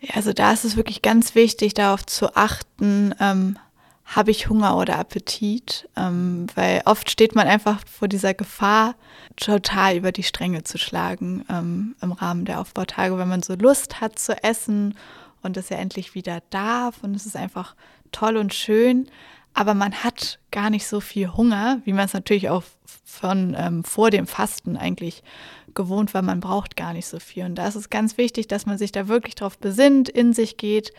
Ja, 0.00 0.16
also 0.16 0.32
da 0.32 0.52
ist 0.52 0.64
es 0.64 0.76
wirklich 0.76 1.00
ganz 1.00 1.34
wichtig, 1.34 1.74
darauf 1.74 2.04
zu 2.04 2.34
achten, 2.34 3.14
ähm, 3.20 3.56
habe 4.04 4.30
ich 4.30 4.48
Hunger 4.48 4.76
oder 4.76 4.98
Appetit, 4.98 5.88
ähm, 5.96 6.46
weil 6.54 6.82
oft 6.84 7.10
steht 7.10 7.34
man 7.34 7.46
einfach 7.46 7.86
vor 7.86 8.08
dieser 8.08 8.34
Gefahr, 8.34 8.94
total 9.36 9.96
über 9.96 10.12
die 10.12 10.22
Stränge 10.22 10.64
zu 10.64 10.76
schlagen 10.76 11.44
ähm, 11.48 11.96
im 12.02 12.12
Rahmen 12.12 12.44
der 12.44 12.60
Aufbautage, 12.60 13.16
wenn 13.16 13.28
man 13.28 13.42
so 13.42 13.54
Lust 13.54 14.00
hat 14.00 14.18
zu 14.18 14.42
essen 14.42 14.94
und 15.42 15.56
es 15.56 15.70
ja 15.70 15.78
endlich 15.78 16.14
wieder 16.14 16.42
darf 16.50 17.02
und 17.02 17.14
es 17.14 17.26
ist 17.26 17.36
einfach 17.36 17.74
toll 18.10 18.36
und 18.36 18.52
schön, 18.52 19.08
aber 19.54 19.74
man 19.74 19.92
hat 20.04 20.38
gar 20.50 20.70
nicht 20.70 20.86
so 20.86 21.00
viel 21.00 21.32
Hunger, 21.32 21.80
wie 21.84 21.92
man 21.92 22.06
es 22.06 22.12
natürlich 22.12 22.48
auch 22.48 22.62
von 23.04 23.54
ähm, 23.58 23.84
vor 23.84 24.10
dem 24.10 24.26
Fasten 24.26 24.76
eigentlich 24.76 25.22
gewohnt 25.74 26.14
war. 26.14 26.22
Man 26.22 26.40
braucht 26.40 26.76
gar 26.76 26.92
nicht 26.92 27.06
so 27.06 27.18
viel 27.18 27.44
und 27.44 27.56
da 27.56 27.66
ist 27.66 27.74
es 27.74 27.90
ganz 27.90 28.16
wichtig, 28.16 28.48
dass 28.48 28.66
man 28.66 28.78
sich 28.78 28.92
da 28.92 29.08
wirklich 29.08 29.34
drauf 29.34 29.58
besinnt, 29.58 30.08
in 30.08 30.32
sich 30.32 30.56
geht, 30.56 30.92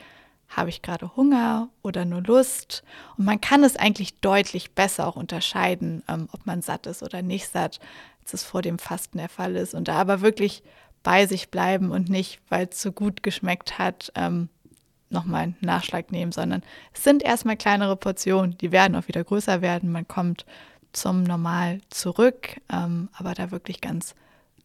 habe 0.56 0.70
ich 0.70 0.82
gerade 0.82 1.16
Hunger 1.16 1.70
oder 1.82 2.06
nur 2.06 2.22
Lust? 2.22 2.84
Und 3.18 3.26
man 3.26 3.42
kann 3.42 3.64
es 3.64 3.76
eigentlich 3.76 4.20
deutlich 4.20 4.72
besser 4.72 5.08
auch 5.08 5.16
unterscheiden, 5.16 6.04
ähm, 6.08 6.30
ob 6.32 6.46
man 6.46 6.62
satt 6.62 6.88
ist 6.88 7.04
oder 7.04 7.22
nicht 7.22 7.50
satt, 7.50 7.80
als 8.22 8.34
es 8.34 8.44
vor 8.44 8.62
dem 8.62 8.80
Fasten 8.80 9.18
der 9.18 9.30
Fall 9.30 9.56
ist. 9.56 9.74
Und 9.74 9.88
da 9.88 9.96
aber 9.96 10.22
wirklich 10.22 10.64
bei 11.04 11.28
sich 11.28 11.50
bleiben 11.50 11.92
und 11.92 12.10
nicht, 12.10 12.40
weil 12.50 12.68
es 12.72 12.82
so 12.82 12.92
gut 12.92 13.24
geschmeckt 13.24 13.78
hat, 13.78 14.12
ähm, 14.16 14.50
nochmal 15.10 15.44
einen 15.44 15.58
Nachschlag 15.62 16.12
nehmen, 16.12 16.32
sondern 16.32 16.64
es 16.94 17.04
sind 17.04 17.24
erstmal 17.24 17.58
kleinere 17.58 17.96
Portionen, 17.96 18.58
die 18.58 18.72
werden 18.72 18.96
auch 18.96 19.08
wieder 19.08 19.24
größer 19.24 19.62
werden. 19.62 19.92
Man 19.92 20.08
kommt 20.08 20.46
zum 20.92 21.24
Normal 21.24 21.82
zurück, 21.90 22.62
ähm, 22.72 23.10
aber 23.14 23.34
da 23.34 23.52
wirklich 23.52 23.82
ganz 23.82 24.16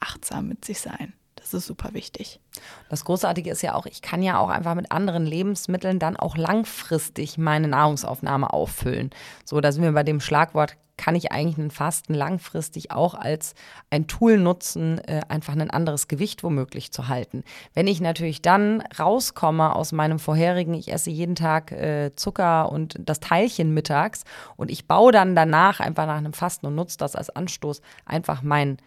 achtsam 0.01 0.49
mit 0.49 0.65
sich 0.65 0.81
sein. 0.81 1.13
Das 1.39 1.55
ist 1.55 1.67
super 1.67 1.91
wichtig. 1.93 2.41
Das 2.91 3.05
Großartige 3.05 3.51
ist 3.51 3.63
ja 3.63 3.75
auch, 3.75 3.87
ich 3.87 4.03
kann 4.03 4.23
ja 4.23 4.39
auch 4.39 4.49
einfach 4.49 4.75
mit 4.75 4.91
anderen 4.91 5.25
Lebensmitteln 5.25 5.99
dann 5.99 6.17
auch 6.17 6.37
langfristig 6.37 7.39
meine 7.39 7.69
Nahrungsaufnahme 7.69 8.53
auffüllen. 8.53 9.11
So, 9.45 9.61
da 9.61 9.73
sind 9.73 9.83
wir 9.83 9.93
bei 9.93 10.03
dem 10.03 10.21
Schlagwort, 10.21 10.77
kann 10.99 11.15
ich 11.15 11.33
eigentlich 11.33 11.59
einen 11.59 11.71
Fasten 11.71 12.13
langfristig 12.13 12.91
auch 12.91 13.15
als 13.15 13.55
ein 13.89 14.09
Tool 14.09 14.37
nutzen, 14.37 14.99
äh, 15.07 15.21
einfach 15.29 15.55
ein 15.55 15.71
anderes 15.71 16.09
Gewicht 16.09 16.43
womöglich 16.43 16.93
zu 16.93 17.09
halten. 17.09 17.45
Wenn 17.73 17.87
ich 17.87 18.01
natürlich 18.01 18.43
dann 18.43 18.83
rauskomme 18.99 19.75
aus 19.75 19.93
meinem 19.93 20.19
vorherigen, 20.19 20.75
ich 20.75 20.93
esse 20.93 21.11
jeden 21.11 21.37
Tag 21.37 21.73
äh, 21.73 22.11
Zucker 22.17 22.71
und 22.71 22.97
das 22.99 23.21
Teilchen 23.21 23.73
mittags 23.73 24.25
und 24.57 24.71
ich 24.71 24.87
baue 24.87 25.13
dann 25.13 25.37
danach 25.37 25.81
einfach 25.81 26.07
nach 26.07 26.19
einem 26.19 26.33
Fasten 26.33 26.67
und 26.67 26.75
nutze 26.75 26.99
das 26.99 27.15
als 27.15 27.31
Anstoß, 27.31 27.81
einfach 28.05 28.43
mein 28.43 28.79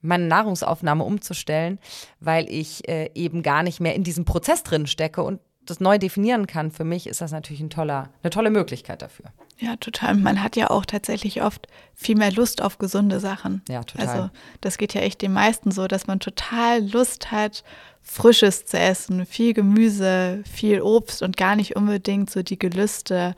meine 0.00 0.26
Nahrungsaufnahme 0.26 1.04
umzustellen, 1.04 1.78
weil 2.20 2.50
ich 2.50 2.88
äh, 2.88 3.10
eben 3.14 3.42
gar 3.42 3.62
nicht 3.62 3.80
mehr 3.80 3.94
in 3.94 4.04
diesem 4.04 4.24
Prozess 4.24 4.62
drin 4.62 4.86
stecke 4.86 5.22
und 5.22 5.40
das 5.66 5.80
neu 5.80 5.98
definieren 5.98 6.46
kann. 6.46 6.70
Für 6.70 6.84
mich 6.84 7.06
ist 7.06 7.20
das 7.20 7.32
natürlich 7.32 7.60
ein 7.60 7.70
toller, 7.70 8.10
eine 8.22 8.30
tolle 8.30 8.50
Möglichkeit 8.50 9.02
dafür. 9.02 9.26
Ja, 9.58 9.76
total. 9.76 10.14
Man 10.14 10.42
hat 10.42 10.56
ja 10.56 10.70
auch 10.70 10.86
tatsächlich 10.86 11.42
oft 11.42 11.66
viel 11.94 12.16
mehr 12.16 12.32
Lust 12.32 12.62
auf 12.62 12.78
gesunde 12.78 13.20
Sachen. 13.20 13.62
Ja, 13.68 13.84
total. 13.84 14.08
Also 14.08 14.30
das 14.62 14.78
geht 14.78 14.94
ja 14.94 15.02
echt 15.02 15.20
den 15.22 15.32
meisten 15.32 15.70
so, 15.70 15.86
dass 15.86 16.06
man 16.06 16.18
total 16.18 16.82
Lust 16.90 17.30
hat, 17.30 17.62
Frisches 18.02 18.64
zu 18.64 18.78
essen, 18.78 19.26
viel 19.26 19.52
Gemüse, 19.52 20.42
viel 20.50 20.80
Obst 20.80 21.22
und 21.22 21.36
gar 21.36 21.56
nicht 21.56 21.76
unbedingt 21.76 22.30
so 22.30 22.42
die 22.42 22.58
Gelüste 22.58 23.34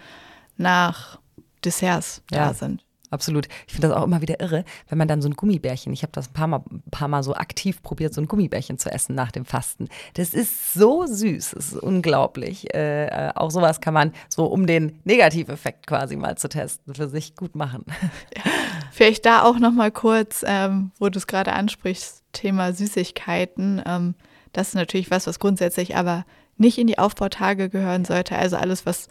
nach 0.56 1.18
Desserts 1.64 2.22
ja. 2.30 2.46
da 2.46 2.54
sind 2.54 2.84
absolut. 3.12 3.46
Ich 3.66 3.74
finde 3.74 3.88
das 3.88 3.96
auch 3.96 4.04
immer 4.04 4.22
wieder 4.22 4.40
irre, 4.40 4.64
wenn 4.88 4.98
man 4.98 5.08
dann 5.08 5.22
so 5.22 5.28
ein 5.28 5.34
Gummibärchen, 5.34 5.92
ich 5.92 6.02
habe 6.02 6.12
das 6.12 6.28
ein 6.28 6.32
paar, 6.32 6.46
Mal, 6.46 6.62
ein 6.70 6.82
paar 6.90 7.08
Mal 7.08 7.22
so 7.22 7.34
aktiv 7.34 7.82
probiert, 7.82 8.14
so 8.14 8.20
ein 8.20 8.28
Gummibärchen 8.28 8.78
zu 8.78 8.90
essen 8.90 9.14
nach 9.14 9.30
dem 9.30 9.44
Fasten. 9.44 9.88
Das 10.14 10.34
ist 10.34 10.74
so 10.74 11.06
süß, 11.06 11.52
das 11.54 11.72
ist 11.72 11.82
unglaublich. 11.82 12.74
Äh, 12.74 13.06
äh, 13.06 13.32
auch 13.34 13.50
sowas 13.50 13.80
kann 13.80 13.94
man 13.94 14.12
so, 14.28 14.46
um 14.46 14.66
den 14.66 15.00
Negativeffekt 15.04 15.86
quasi 15.86 16.16
mal 16.16 16.36
zu 16.36 16.48
testen, 16.48 16.94
für 16.94 17.08
sich 17.08 17.36
gut 17.36 17.54
machen. 17.54 17.84
Ja, 18.34 18.50
vielleicht 18.90 19.26
da 19.26 19.42
auch 19.42 19.58
noch 19.58 19.72
mal 19.72 19.90
kurz, 19.90 20.44
ähm, 20.46 20.90
wo 20.98 21.08
du 21.08 21.18
es 21.18 21.26
gerade 21.26 21.52
ansprichst, 21.52 22.22
Thema 22.32 22.72
Süßigkeiten. 22.72 23.82
Ähm, 23.84 24.14
das 24.52 24.68
ist 24.68 24.74
natürlich 24.74 25.10
was, 25.10 25.26
was 25.26 25.38
grundsätzlich 25.38 25.96
aber 25.96 26.24
nicht 26.56 26.78
in 26.78 26.86
die 26.86 26.98
Aufbautage 26.98 27.68
gehören 27.68 28.04
sollte. 28.04 28.36
Also 28.36 28.56
alles, 28.56 28.86
was 28.86 29.08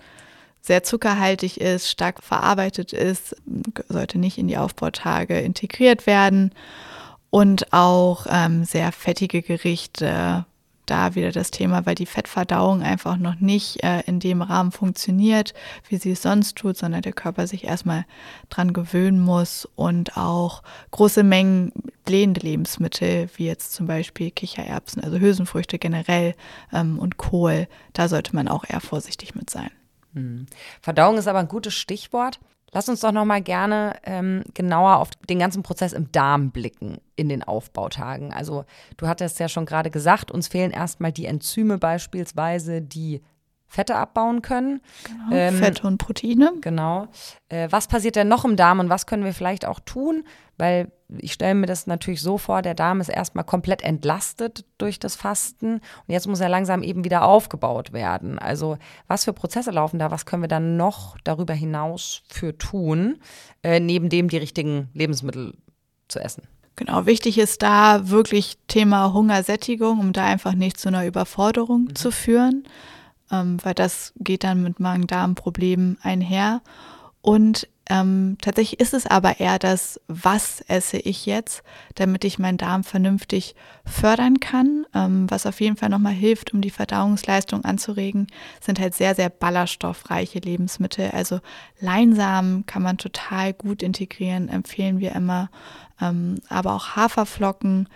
sehr 0.62 0.84
zuckerhaltig 0.84 1.60
ist, 1.60 1.90
stark 1.90 2.24
verarbeitet 2.24 2.94
ist, 2.94 3.36
sollte 3.90 4.20
nicht 4.20 4.38
in 4.38 4.48
die 4.48 4.58
Aufbautage 4.58 5.40
integriert 5.40 6.06
werden. 6.06 6.54
Und 7.30 7.72
auch 7.72 8.28
ähm, 8.30 8.66
sehr 8.66 8.92
fettige 8.92 9.42
Gerichte, 9.42 10.46
da 10.86 11.16
wieder 11.16 11.32
das 11.32 11.52
Thema, 11.52 11.86
weil 11.86 11.96
die 11.96 12.06
Fettverdauung 12.06 12.84
einfach 12.84 13.18
noch 13.18 13.40
nicht 13.40 13.84
äh, 13.84 14.02
in 14.02 14.20
dem 14.20 14.42
Rahmen 14.42 14.72
funktioniert, 14.72 15.54
wie 15.88 15.96
sie 15.98 16.12
es 16.12 16.22
sonst 16.22 16.58
tut, 16.58 16.78
sondern 16.78 17.02
der 17.02 17.14
Körper 17.14 17.48
sich 17.48 17.64
erstmal 17.64 18.06
dran 18.50 18.74
gewöhnen 18.74 19.22
muss 19.22 19.68
und 19.76 20.18
auch 20.18 20.64
große 20.92 21.24
Mengen 21.24 21.72
blähende 22.04 22.42
Lebensmittel, 22.42 23.30
wie 23.38 23.46
jetzt 23.46 23.74
zum 23.74 23.88
Beispiel 23.88 24.32
Kichererbsen, 24.32 25.02
also 25.02 25.18
Hülsenfrüchte 25.18 25.80
generell 25.80 26.36
ähm, 26.74 27.00
und 27.00 27.16
Kohl, 27.18 27.68
da 27.94 28.10
sollte 28.10 28.36
man 28.36 28.50
auch 28.50 28.66
eher 28.68 28.82
vorsichtig 28.82 29.34
mit 29.34 29.50
sein. 29.50 29.72
Hm. 30.14 30.46
Verdauung 30.82 31.18
ist 31.18 31.28
aber 31.28 31.40
ein 31.40 31.48
gutes 31.48 31.74
Stichwort. 31.74 32.40
Lass 32.74 32.88
uns 32.88 33.02
doch 33.02 33.12
noch 33.12 33.26
mal 33.26 33.42
gerne 33.42 33.96
ähm, 34.04 34.44
genauer 34.54 34.98
auf 34.98 35.10
den 35.30 35.40
ganzen 35.40 35.62
Prozess 35.62 35.92
im 35.92 36.12
Darm 36.14 36.52
blicken 36.52 37.00
in 37.18 37.28
den 37.28 37.44
Aufbautagen. 37.44 38.34
Also 38.34 38.64
du 38.96 39.08
hattest 39.08 39.40
ja 39.40 39.50
schon 39.50 39.66
gerade 39.66 39.92
gesagt, 39.92 40.32
uns 40.32 40.48
fehlen 40.48 40.72
erstmal 40.72 41.12
die 41.12 41.26
Enzyme 41.26 41.78
beispielsweise, 41.78 42.82
die 42.82 43.22
Fette 43.72 43.96
abbauen 43.96 44.42
können. 44.42 44.82
Genau, 45.06 45.34
ähm, 45.34 45.56
Fette 45.56 45.88
und 45.88 45.98
Proteine. 45.98 46.52
Genau. 46.60 47.08
Äh, 47.48 47.70
was 47.72 47.88
passiert 47.88 48.18
denn 48.18 48.28
noch 48.28 48.44
im 48.44 48.58
Darm 48.58 48.82
und 48.82 48.90
was 48.90 49.06
können 49.06 49.24
wir 49.24 49.34
vielleicht 49.34 49.66
auch 49.66 49.80
tun? 49.80 50.26
Weil 50.58 50.92
ich 51.18 51.32
stelle 51.32 51.56
mir 51.56 51.68
das 51.68 51.88
natürlich 51.88 52.22
so 52.22 52.38
vor, 52.38 52.62
der 52.62 52.74
Darm 52.74 53.00
ist 53.00 53.08
erstmal 53.08 53.46
komplett 53.46 53.82
entlastet 53.82 54.66
durch 54.78 55.00
das 55.00 55.16
Fasten 55.16 55.76
und 55.76 55.82
jetzt 56.08 56.28
muss 56.28 56.42
er 56.42 56.50
langsam 56.50 56.84
eben 56.84 57.06
wieder 57.06 57.24
aufgebaut 57.24 57.94
werden. 57.94 58.40
Also 58.40 58.78
was 59.08 59.24
für 59.24 59.32
Prozesse 59.32 59.72
laufen 59.72 60.00
da? 60.00 60.12
Was 60.12 60.26
können 60.26 60.44
wir 60.44 60.50
dann 60.50 60.76
noch 60.76 61.18
darüber 61.24 61.54
hinaus 61.54 62.24
für 62.28 62.58
tun, 62.58 63.20
äh, 63.64 63.80
neben 63.80 64.10
dem 64.10 64.28
die 64.28 64.38
richtigen 64.38 64.90
Lebensmittel 64.94 65.54
zu 66.10 66.20
essen? 66.20 66.44
Genau, 66.76 67.06
wichtig 67.06 67.38
ist 67.38 67.62
da 67.62 68.10
wirklich 68.10 68.58
Thema 68.68 69.14
Hungersättigung, 69.14 69.98
um 69.98 70.12
da 70.12 70.26
einfach 70.26 70.56
nicht 70.56 70.78
zu 70.78 70.90
einer 70.90 71.06
Überforderung 71.06 71.84
mhm. 71.86 71.96
zu 71.96 72.12
führen 72.12 72.66
ähm, 73.32 73.58
weil 73.64 73.74
das 73.74 74.14
geht 74.18 74.44
dann 74.44 74.62
mit 74.64 74.80
Magen-Darm-Problemen 74.80 75.98
einher. 76.04 76.62
Und 77.22 77.68
Ähm, 77.90 78.38
tatsächlich 78.40 78.80
ist 78.80 78.94
es 78.94 79.06
aber 79.06 79.42
eher 79.42 79.60
das, 79.60 80.00
was 80.08 80.62
esse 80.70 80.98
ich 80.98 81.26
jetzt, 81.26 81.62
damit 81.96 82.24
ich 82.24 82.40
meinen 82.40 82.58
Darm 82.58 82.86
vernünftig 82.86 83.54
fördern 83.86 84.40
kann. 84.40 84.86
Ähm, 84.94 85.30
was 85.30 85.46
auf 85.46 85.60
jeden 85.60 85.76
Fall 85.76 85.90
nochmal 85.90 86.14
hilft, 86.14 86.54
um 86.54 86.62
die 86.62 86.70
Verdauungsleistung 86.70 87.66
anzuregen, 87.66 88.28
sind 88.62 88.80
halt 88.80 88.94
sehr, 88.94 89.14
sehr 89.14 89.30
ballaststoffreiche 89.30 90.40
Lebensmittel. 90.40 91.12
Also 91.12 91.42
Leinsamen 91.82 92.66
kann 92.66 92.82
man 92.82 92.98
total 92.98 93.52
gut 93.52 93.84
integrieren, 93.84 94.48
empfehlen 94.48 95.02
wir 95.02 95.12
immer. 95.14 95.50
Ähm, 96.00 96.36
aber 96.48 96.74
auch 96.76 96.96
Haferflocken 96.96 97.90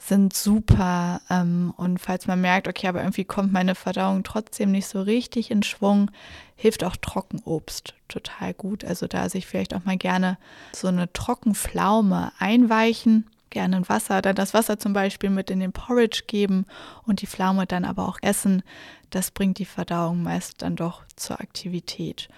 sind 0.00 0.34
super. 0.34 1.20
Ähm, 1.30 1.72
und 1.76 1.98
falls 1.98 2.26
man 2.26 2.40
merkt, 2.40 2.66
okay, 2.68 2.88
aber 2.88 3.00
irgendwie 3.00 3.24
kommt 3.24 3.52
meine 3.52 3.74
Verdauung 3.74 4.24
trotzdem 4.24 4.72
nicht 4.72 4.86
so 4.86 5.02
richtig 5.02 5.50
in 5.50 5.62
Schwung, 5.62 6.10
hilft 6.56 6.84
auch 6.84 6.96
Trockenobst 6.96 7.94
total 8.08 8.54
gut. 8.54 8.84
Also 8.84 9.06
da 9.06 9.28
sich 9.28 9.46
vielleicht 9.46 9.74
auch 9.74 9.84
mal 9.84 9.96
gerne 9.96 10.38
so 10.72 10.88
eine 10.88 11.12
Trockenpflaume 11.12 12.32
einweichen, 12.38 13.26
gerne 13.50 13.78
in 13.78 13.88
Wasser, 13.88 14.22
dann 14.22 14.36
das 14.36 14.54
Wasser 14.54 14.78
zum 14.78 14.92
Beispiel 14.92 15.30
mit 15.30 15.50
in 15.50 15.60
den 15.60 15.72
Porridge 15.72 16.22
geben 16.26 16.66
und 17.06 17.20
die 17.20 17.26
Pflaume 17.26 17.66
dann 17.66 17.84
aber 17.84 18.08
auch 18.08 18.18
essen. 18.22 18.62
Das 19.10 19.30
bringt 19.30 19.58
die 19.58 19.64
Verdauung 19.64 20.22
meist 20.22 20.62
dann 20.62 20.76
doch 20.76 21.02
zur 21.16 21.40
Aktivität. 21.40 22.28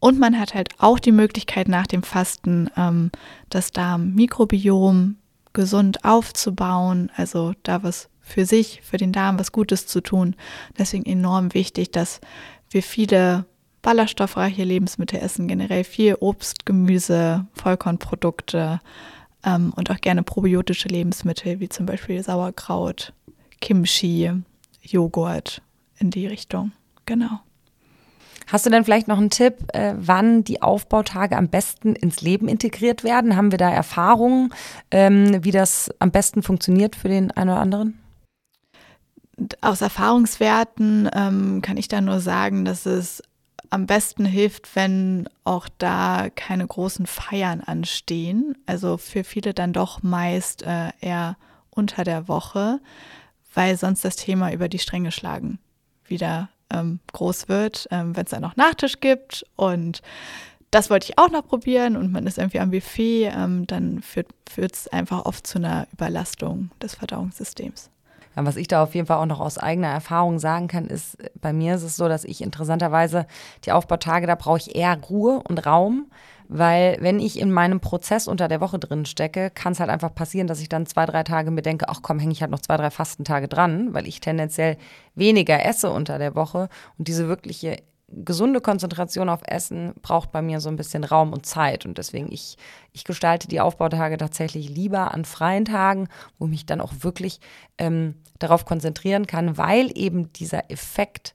Und 0.00 0.18
man 0.18 0.40
hat 0.40 0.54
halt 0.54 0.70
auch 0.78 0.98
die 0.98 1.12
Möglichkeit 1.12 1.68
nach 1.68 1.86
dem 1.86 2.02
Fasten 2.02 2.68
ähm, 2.76 3.12
das 3.50 3.70
Darmmikrobiom 3.70 5.16
gesund 5.52 6.04
aufzubauen, 6.04 7.10
also 7.16 7.52
da 7.62 7.82
was 7.82 8.08
für 8.20 8.46
sich, 8.46 8.80
für 8.82 8.96
den 8.96 9.12
Darm 9.12 9.38
was 9.38 9.52
Gutes 9.52 9.86
zu 9.86 10.00
tun. 10.00 10.36
Deswegen 10.78 11.04
enorm 11.04 11.54
wichtig, 11.54 11.90
dass 11.90 12.20
wir 12.70 12.82
viele 12.82 13.44
ballaststoffreiche 13.82 14.64
Lebensmittel 14.64 15.20
essen, 15.20 15.48
generell 15.48 15.84
viel 15.84 16.16
Obst, 16.20 16.64
Gemüse, 16.64 17.46
Vollkornprodukte 17.52 18.80
ähm, 19.44 19.72
und 19.76 19.90
auch 19.90 20.00
gerne 20.00 20.22
probiotische 20.22 20.88
Lebensmittel, 20.88 21.60
wie 21.60 21.68
zum 21.68 21.86
Beispiel 21.86 22.22
Sauerkraut, 22.22 23.12
Kimchi, 23.60 24.30
Joghurt 24.82 25.62
in 25.98 26.10
die 26.10 26.26
Richtung. 26.26 26.72
Genau. 27.06 27.40
Hast 28.52 28.66
du 28.66 28.70
denn 28.70 28.84
vielleicht 28.84 29.08
noch 29.08 29.16
einen 29.16 29.30
Tipp, 29.30 29.54
äh, 29.72 29.94
wann 29.96 30.44
die 30.44 30.60
Aufbautage 30.60 31.38
am 31.38 31.48
besten 31.48 31.94
ins 31.94 32.20
Leben 32.20 32.48
integriert 32.48 33.02
werden? 33.02 33.34
Haben 33.34 33.50
wir 33.50 33.56
da 33.56 33.70
Erfahrungen, 33.70 34.52
ähm, 34.90 35.42
wie 35.42 35.52
das 35.52 35.90
am 36.00 36.10
besten 36.10 36.42
funktioniert 36.42 36.94
für 36.94 37.08
den 37.08 37.30
einen 37.30 37.48
oder 37.48 37.60
anderen? 37.60 37.98
Aus 39.62 39.80
Erfahrungswerten 39.80 41.08
ähm, 41.14 41.62
kann 41.62 41.78
ich 41.78 41.88
da 41.88 42.02
nur 42.02 42.20
sagen, 42.20 42.66
dass 42.66 42.84
es 42.84 43.22
am 43.70 43.86
besten 43.86 44.26
hilft, 44.26 44.76
wenn 44.76 45.30
auch 45.44 45.70
da 45.78 46.28
keine 46.28 46.66
großen 46.66 47.06
Feiern 47.06 47.62
anstehen. 47.62 48.58
Also 48.66 48.98
für 48.98 49.24
viele 49.24 49.54
dann 49.54 49.72
doch 49.72 50.02
meist 50.02 50.62
äh, 50.62 50.90
eher 51.00 51.38
unter 51.70 52.04
der 52.04 52.28
Woche, 52.28 52.80
weil 53.54 53.78
sonst 53.78 54.04
das 54.04 54.16
Thema 54.16 54.52
über 54.52 54.68
die 54.68 54.78
Stränge 54.78 55.10
schlagen 55.10 55.58
wieder 56.04 56.50
ähm, 56.72 57.00
groß 57.12 57.48
wird, 57.48 57.88
ähm, 57.90 58.16
wenn 58.16 58.24
es 58.24 58.30
dann 58.30 58.42
noch 58.42 58.56
Nachtisch 58.56 59.00
gibt. 59.00 59.44
Und 59.56 60.02
das 60.70 60.90
wollte 60.90 61.06
ich 61.10 61.18
auch 61.18 61.30
noch 61.30 61.46
probieren. 61.46 61.96
Und 61.96 62.12
man 62.12 62.26
ist 62.26 62.38
irgendwie 62.38 62.60
am 62.60 62.70
Buffet, 62.70 63.32
ähm, 63.34 63.66
dann 63.66 64.02
führt 64.02 64.28
es 64.72 64.88
einfach 64.88 65.24
oft 65.26 65.46
zu 65.46 65.58
einer 65.58 65.86
Überlastung 65.92 66.70
des 66.80 66.94
Verdauungssystems. 66.94 67.90
Ja, 68.36 68.46
was 68.46 68.56
ich 68.56 68.68
da 68.68 68.82
auf 68.82 68.94
jeden 68.94 69.06
Fall 69.06 69.18
auch 69.18 69.26
noch 69.26 69.40
aus 69.40 69.58
eigener 69.58 69.88
Erfahrung 69.88 70.38
sagen 70.38 70.68
kann, 70.68 70.86
ist, 70.86 71.18
bei 71.40 71.52
mir 71.52 71.74
ist 71.74 71.82
es 71.82 71.96
so, 71.96 72.08
dass 72.08 72.24
ich 72.24 72.40
interessanterweise 72.40 73.26
die 73.64 73.72
Aufbautage, 73.72 74.26
da 74.26 74.34
brauche 74.34 74.58
ich 74.58 74.74
eher 74.74 74.98
Ruhe 75.10 75.42
und 75.46 75.66
Raum, 75.66 76.06
weil 76.52 76.98
wenn 77.00 77.18
ich 77.18 77.38
in 77.38 77.50
meinem 77.50 77.80
Prozess 77.80 78.28
unter 78.28 78.46
der 78.46 78.60
Woche 78.60 78.78
drin 78.78 79.06
stecke, 79.06 79.50
kann 79.50 79.72
es 79.72 79.80
halt 79.80 79.90
einfach 79.90 80.14
passieren, 80.14 80.46
dass 80.46 80.60
ich 80.60 80.68
dann 80.68 80.86
zwei, 80.86 81.06
drei 81.06 81.22
Tage 81.22 81.50
mir 81.50 81.62
denke, 81.62 81.88
ach 81.88 82.00
komm, 82.02 82.18
hänge 82.18 82.32
ich 82.32 82.42
halt 82.42 82.50
noch 82.50 82.60
zwei, 82.60 82.76
drei 82.76 82.90
Fastentage 82.90 83.48
dran, 83.48 83.94
weil 83.94 84.06
ich 84.06 84.20
tendenziell 84.20 84.76
weniger 85.14 85.64
esse 85.64 85.90
unter 85.90 86.18
der 86.18 86.34
Woche 86.34 86.68
und 86.98 87.08
diese 87.08 87.26
wirkliche 87.26 87.78
gesunde 88.14 88.60
Konzentration 88.60 89.30
auf 89.30 89.40
Essen 89.46 89.94
braucht 90.02 90.32
bei 90.32 90.42
mir 90.42 90.60
so 90.60 90.68
ein 90.68 90.76
bisschen 90.76 91.04
Raum 91.04 91.32
und 91.32 91.46
Zeit. 91.46 91.86
Und 91.86 91.96
deswegen, 91.96 92.30
ich, 92.30 92.58
ich 92.92 93.04
gestalte 93.04 93.48
die 93.48 93.60
Aufbautage 93.60 94.18
tatsächlich 94.18 94.68
lieber 94.68 95.14
an 95.14 95.24
freien 95.24 95.64
Tagen, 95.64 96.08
wo 96.38 96.44
ich 96.44 96.50
mich 96.50 96.66
dann 96.66 96.82
auch 96.82 96.92
wirklich 97.00 97.40
ähm, 97.78 98.16
darauf 98.38 98.66
konzentrieren 98.66 99.26
kann, 99.26 99.56
weil 99.56 99.90
eben 99.96 100.30
dieser 100.34 100.70
Effekt 100.70 101.34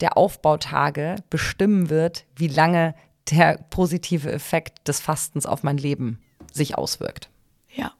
der 0.00 0.16
Aufbautage 0.16 1.16
bestimmen 1.28 1.90
wird, 1.90 2.24
wie 2.34 2.48
lange 2.48 2.94
der 3.30 3.58
positive 3.70 4.30
Effekt 4.30 4.86
des 4.88 5.00
Fastens 5.00 5.46
auf 5.46 5.62
mein 5.62 5.78
Leben 5.78 6.20
sich 6.52 6.78
auswirkt. 6.78 7.28
Ja, 7.74 7.92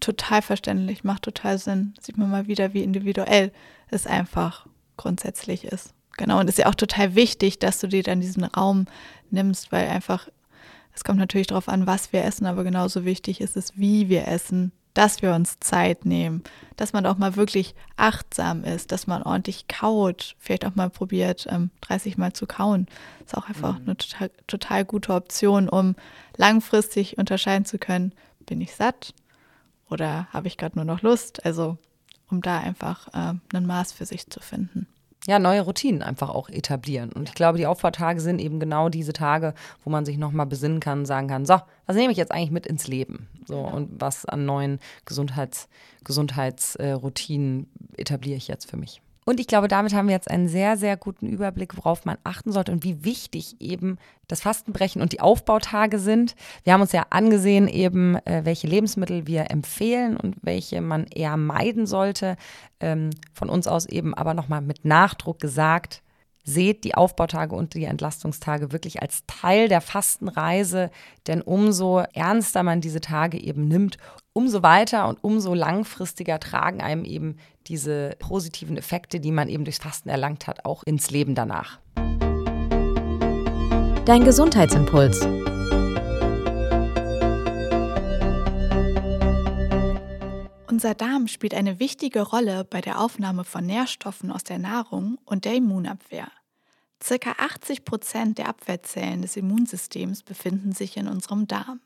total 0.00 0.42
verständlich, 0.42 1.04
macht 1.04 1.22
total 1.22 1.58
Sinn. 1.58 1.94
Sieht 2.00 2.18
man 2.18 2.30
mal 2.30 2.46
wieder, 2.46 2.74
wie 2.74 2.82
individuell 2.82 3.52
es 3.90 4.06
einfach 4.06 4.66
grundsätzlich 4.96 5.64
ist. 5.64 5.94
Genau, 6.16 6.38
und 6.38 6.48
es 6.48 6.58
ist 6.58 6.64
ja 6.64 6.66
auch 6.66 6.74
total 6.74 7.14
wichtig, 7.14 7.58
dass 7.58 7.80
du 7.80 7.88
dir 7.88 8.02
dann 8.02 8.20
diesen 8.20 8.44
Raum 8.44 8.86
nimmst, 9.30 9.72
weil 9.72 9.88
einfach, 9.88 10.28
es 10.94 11.04
kommt 11.04 11.18
natürlich 11.18 11.46
darauf 11.46 11.68
an, 11.68 11.86
was 11.86 12.12
wir 12.12 12.24
essen, 12.24 12.46
aber 12.46 12.62
genauso 12.64 13.04
wichtig 13.04 13.40
ist 13.40 13.56
es, 13.56 13.78
wie 13.78 14.08
wir 14.08 14.28
essen, 14.28 14.72
dass 14.94 15.22
wir 15.22 15.34
uns 15.34 15.60
Zeit 15.60 16.04
nehmen, 16.04 16.42
dass 16.76 16.92
man 16.92 17.06
auch 17.06 17.18
mal 17.18 17.36
wirklich 17.36 17.74
achtsam 17.96 18.64
ist, 18.64 18.92
dass 18.92 19.06
man 19.06 19.22
ordentlich 19.22 19.68
kaut, 19.68 20.36
vielleicht 20.38 20.66
auch 20.66 20.74
mal 20.74 20.90
probiert, 20.90 21.48
30 21.80 22.14
ähm, 22.14 22.20
Mal 22.20 22.32
zu 22.32 22.46
kauen. 22.46 22.86
Ist 23.24 23.36
auch 23.36 23.48
einfach 23.48 23.78
mhm. 23.78 23.84
eine 23.86 23.96
total, 23.96 24.30
total 24.46 24.84
gute 24.84 25.14
Option, 25.14 25.68
um 25.68 25.94
langfristig 26.36 27.18
unterscheiden 27.18 27.64
zu 27.64 27.78
können, 27.78 28.12
bin 28.46 28.60
ich 28.60 28.74
satt 28.74 29.14
oder 29.88 30.28
habe 30.32 30.48
ich 30.48 30.56
gerade 30.56 30.76
nur 30.76 30.84
noch 30.84 31.02
Lust? 31.02 31.44
Also 31.44 31.78
um 32.30 32.42
da 32.42 32.58
einfach 32.58 33.08
äh, 33.08 33.34
ein 33.54 33.66
Maß 33.66 33.92
für 33.92 34.06
sich 34.06 34.28
zu 34.28 34.40
finden 34.40 34.86
ja, 35.26 35.38
neue 35.38 35.60
Routinen 35.60 36.02
einfach 36.02 36.30
auch 36.30 36.48
etablieren. 36.48 37.12
Und 37.12 37.28
ich 37.28 37.34
glaube, 37.34 37.58
die 37.58 37.66
Auffahrtage 37.66 38.20
sind 38.20 38.40
eben 38.40 38.58
genau 38.58 38.88
diese 38.88 39.12
Tage, 39.12 39.54
wo 39.84 39.90
man 39.90 40.04
sich 40.04 40.16
nochmal 40.16 40.46
besinnen 40.46 40.80
kann 40.80 41.04
sagen 41.04 41.28
kann, 41.28 41.44
so, 41.44 41.60
was 41.86 41.96
nehme 41.96 42.12
ich 42.12 42.18
jetzt 42.18 42.32
eigentlich 42.32 42.50
mit 42.50 42.66
ins 42.66 42.86
Leben? 42.86 43.28
So, 43.46 43.62
genau. 43.62 43.76
und 43.76 44.00
was 44.00 44.24
an 44.24 44.46
neuen 44.46 44.80
Gesundheits, 45.04 45.68
Gesundheitsroutinen 46.04 47.68
äh, 47.96 48.00
etabliere 48.00 48.36
ich 48.36 48.48
jetzt 48.48 48.70
für 48.70 48.76
mich? 48.76 49.02
Und 49.24 49.38
ich 49.38 49.46
glaube, 49.46 49.68
damit 49.68 49.94
haben 49.94 50.08
wir 50.08 50.14
jetzt 50.14 50.30
einen 50.30 50.48
sehr, 50.48 50.76
sehr 50.76 50.96
guten 50.96 51.28
Überblick, 51.28 51.76
worauf 51.76 52.04
man 52.04 52.16
achten 52.24 52.52
sollte 52.52 52.72
und 52.72 52.84
wie 52.84 53.04
wichtig 53.04 53.56
eben 53.60 53.98
das 54.28 54.40
Fastenbrechen 54.40 55.02
und 55.02 55.12
die 55.12 55.20
Aufbautage 55.20 55.98
sind. 55.98 56.34
Wir 56.64 56.72
haben 56.72 56.80
uns 56.80 56.92
ja 56.92 57.06
angesehen, 57.10 57.68
eben, 57.68 58.16
äh, 58.26 58.42
welche 58.44 58.66
Lebensmittel 58.66 59.26
wir 59.26 59.50
empfehlen 59.50 60.16
und 60.16 60.36
welche 60.42 60.80
man 60.80 61.06
eher 61.06 61.36
meiden 61.36 61.86
sollte. 61.86 62.36
Ähm, 62.80 63.10
von 63.34 63.50
uns 63.50 63.66
aus 63.66 63.86
eben 63.86 64.14
aber 64.14 64.34
nochmal 64.34 64.62
mit 64.62 64.84
Nachdruck 64.84 65.38
gesagt, 65.38 66.02
seht 66.52 66.84
die 66.84 66.94
Aufbautage 66.94 67.54
und 67.54 67.74
die 67.74 67.84
Entlastungstage 67.84 68.72
wirklich 68.72 69.00
als 69.02 69.24
Teil 69.26 69.68
der 69.68 69.80
Fastenreise, 69.80 70.90
denn 71.26 71.42
umso 71.42 72.02
ernster 72.12 72.62
man 72.62 72.80
diese 72.80 73.00
Tage 73.00 73.38
eben 73.38 73.68
nimmt, 73.68 73.96
umso 74.32 74.62
weiter 74.62 75.08
und 75.08 75.22
umso 75.22 75.54
langfristiger 75.54 76.40
tragen 76.40 76.80
einem 76.80 77.04
eben 77.04 77.36
diese 77.66 78.16
positiven 78.18 78.76
Effekte, 78.76 79.20
die 79.20 79.32
man 79.32 79.48
eben 79.48 79.64
durchs 79.64 79.82
Fasten 79.82 80.08
erlangt 80.08 80.46
hat, 80.46 80.64
auch 80.64 80.82
ins 80.82 81.10
Leben 81.10 81.34
danach. 81.34 81.78
Dein 84.04 84.24
Gesundheitsimpuls. 84.24 85.20
Unser 90.68 90.94
Darm 90.94 91.28
spielt 91.28 91.52
eine 91.52 91.78
wichtige 91.78 92.22
Rolle 92.22 92.64
bei 92.64 92.80
der 92.80 93.00
Aufnahme 93.00 93.44
von 93.44 93.66
Nährstoffen 93.66 94.32
aus 94.32 94.44
der 94.44 94.58
Nahrung 94.58 95.18
und 95.26 95.44
der 95.44 95.54
Immunabwehr. 95.54 96.28
Circa 97.02 97.32
80 97.38 97.84
Prozent 97.84 98.38
der 98.38 98.48
Abwehrzellen 98.48 99.22
des 99.22 99.36
Immunsystems 99.36 100.22
befinden 100.22 100.72
sich 100.72 100.96
in 100.96 101.08
unserem 101.08 101.46
Darm. 101.46 101.80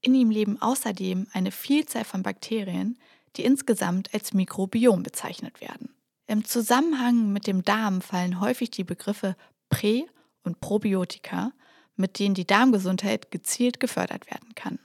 In 0.00 0.14
ihm 0.14 0.30
leben 0.30 0.60
außerdem 0.60 1.28
eine 1.32 1.50
Vielzahl 1.50 2.04
von 2.04 2.22
Bakterien, 2.22 2.98
die 3.36 3.44
insgesamt 3.44 4.12
als 4.14 4.34
Mikrobiom 4.34 5.02
bezeichnet 5.02 5.60
werden. 5.60 5.94
Im 6.26 6.44
Zusammenhang 6.44 7.32
mit 7.32 7.46
dem 7.46 7.62
Darm 7.62 8.00
fallen 8.00 8.40
häufig 8.40 8.70
die 8.70 8.84
Begriffe 8.84 9.36
Prä- 9.68 10.06
und 10.44 10.60
Probiotika, 10.60 11.52
mit 11.96 12.18
denen 12.18 12.34
die 12.34 12.46
Darmgesundheit 12.46 13.30
gezielt 13.30 13.80
gefördert 13.80 14.30
werden 14.30 14.54
kann. 14.54 14.78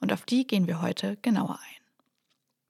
Und 0.00 0.12
auf 0.12 0.24
die 0.24 0.46
gehen 0.46 0.66
wir 0.66 0.82
heute 0.82 1.16
genauer 1.22 1.58
ein. 1.58 1.80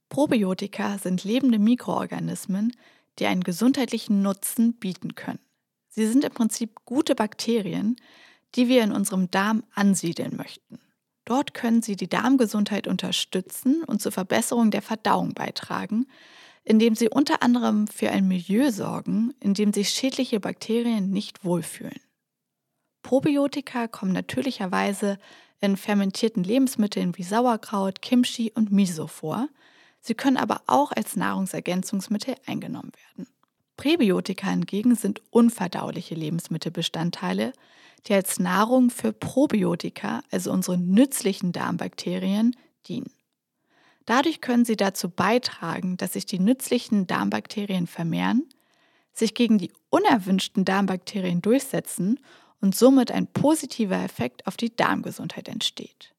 Probiotika 0.08 0.98
sind 0.98 1.24
lebende 1.24 1.58
Mikroorganismen, 1.58 2.76
die 3.18 3.26
einen 3.26 3.44
gesundheitlichen 3.44 4.22
Nutzen 4.22 4.74
bieten 4.74 5.14
können. 5.14 5.38
Sie 5.90 6.06
sind 6.06 6.24
im 6.24 6.32
Prinzip 6.32 6.84
gute 6.84 7.14
Bakterien, 7.14 7.96
die 8.54 8.68
wir 8.68 8.82
in 8.82 8.92
unserem 8.92 9.30
Darm 9.30 9.64
ansiedeln 9.74 10.36
möchten. 10.36 10.80
Dort 11.24 11.54
können 11.54 11.82
sie 11.82 11.96
die 11.96 12.08
Darmgesundheit 12.08 12.88
unterstützen 12.88 13.84
und 13.84 14.00
zur 14.00 14.12
Verbesserung 14.12 14.70
der 14.70 14.82
Verdauung 14.82 15.34
beitragen, 15.34 16.06
indem 16.64 16.94
sie 16.94 17.08
unter 17.08 17.42
anderem 17.42 17.86
für 17.86 18.10
ein 18.10 18.26
Milieu 18.26 18.70
sorgen, 18.70 19.32
in 19.40 19.54
dem 19.54 19.72
sich 19.72 19.90
schädliche 19.90 20.40
Bakterien 20.40 21.10
nicht 21.10 21.44
wohlfühlen. 21.44 22.00
Probiotika 23.02 23.88
kommen 23.88 24.12
natürlicherweise 24.12 25.18
in 25.60 25.76
fermentierten 25.76 26.44
Lebensmitteln 26.44 27.16
wie 27.16 27.22
Sauerkraut, 27.22 28.02
Kimchi 28.02 28.52
und 28.54 28.72
Miso 28.72 29.06
vor. 29.06 29.48
Sie 30.00 30.14
können 30.14 30.36
aber 30.36 30.62
auch 30.66 30.92
als 30.92 31.16
Nahrungsergänzungsmittel 31.16 32.34
eingenommen 32.46 32.92
werden. 33.16 33.28
Präbiotika 33.80 34.50
hingegen 34.50 34.94
sind 34.94 35.22
unverdauliche 35.30 36.14
Lebensmittelbestandteile, 36.14 37.54
die 38.06 38.12
als 38.12 38.38
Nahrung 38.38 38.90
für 38.90 39.14
Probiotika, 39.14 40.22
also 40.30 40.52
unsere 40.52 40.76
nützlichen 40.76 41.52
Darmbakterien, 41.52 42.54
dienen. 42.86 43.10
Dadurch 44.04 44.42
können 44.42 44.66
sie 44.66 44.76
dazu 44.76 45.08
beitragen, 45.08 45.96
dass 45.96 46.12
sich 46.12 46.26
die 46.26 46.40
nützlichen 46.40 47.06
Darmbakterien 47.06 47.86
vermehren, 47.86 48.46
sich 49.14 49.32
gegen 49.32 49.56
die 49.56 49.72
unerwünschten 49.88 50.66
Darmbakterien 50.66 51.40
durchsetzen 51.40 52.20
und 52.60 52.74
somit 52.74 53.10
ein 53.10 53.28
positiver 53.28 54.04
Effekt 54.04 54.46
auf 54.46 54.58
die 54.58 54.76
Darmgesundheit 54.76 55.48
entsteht. 55.48 56.14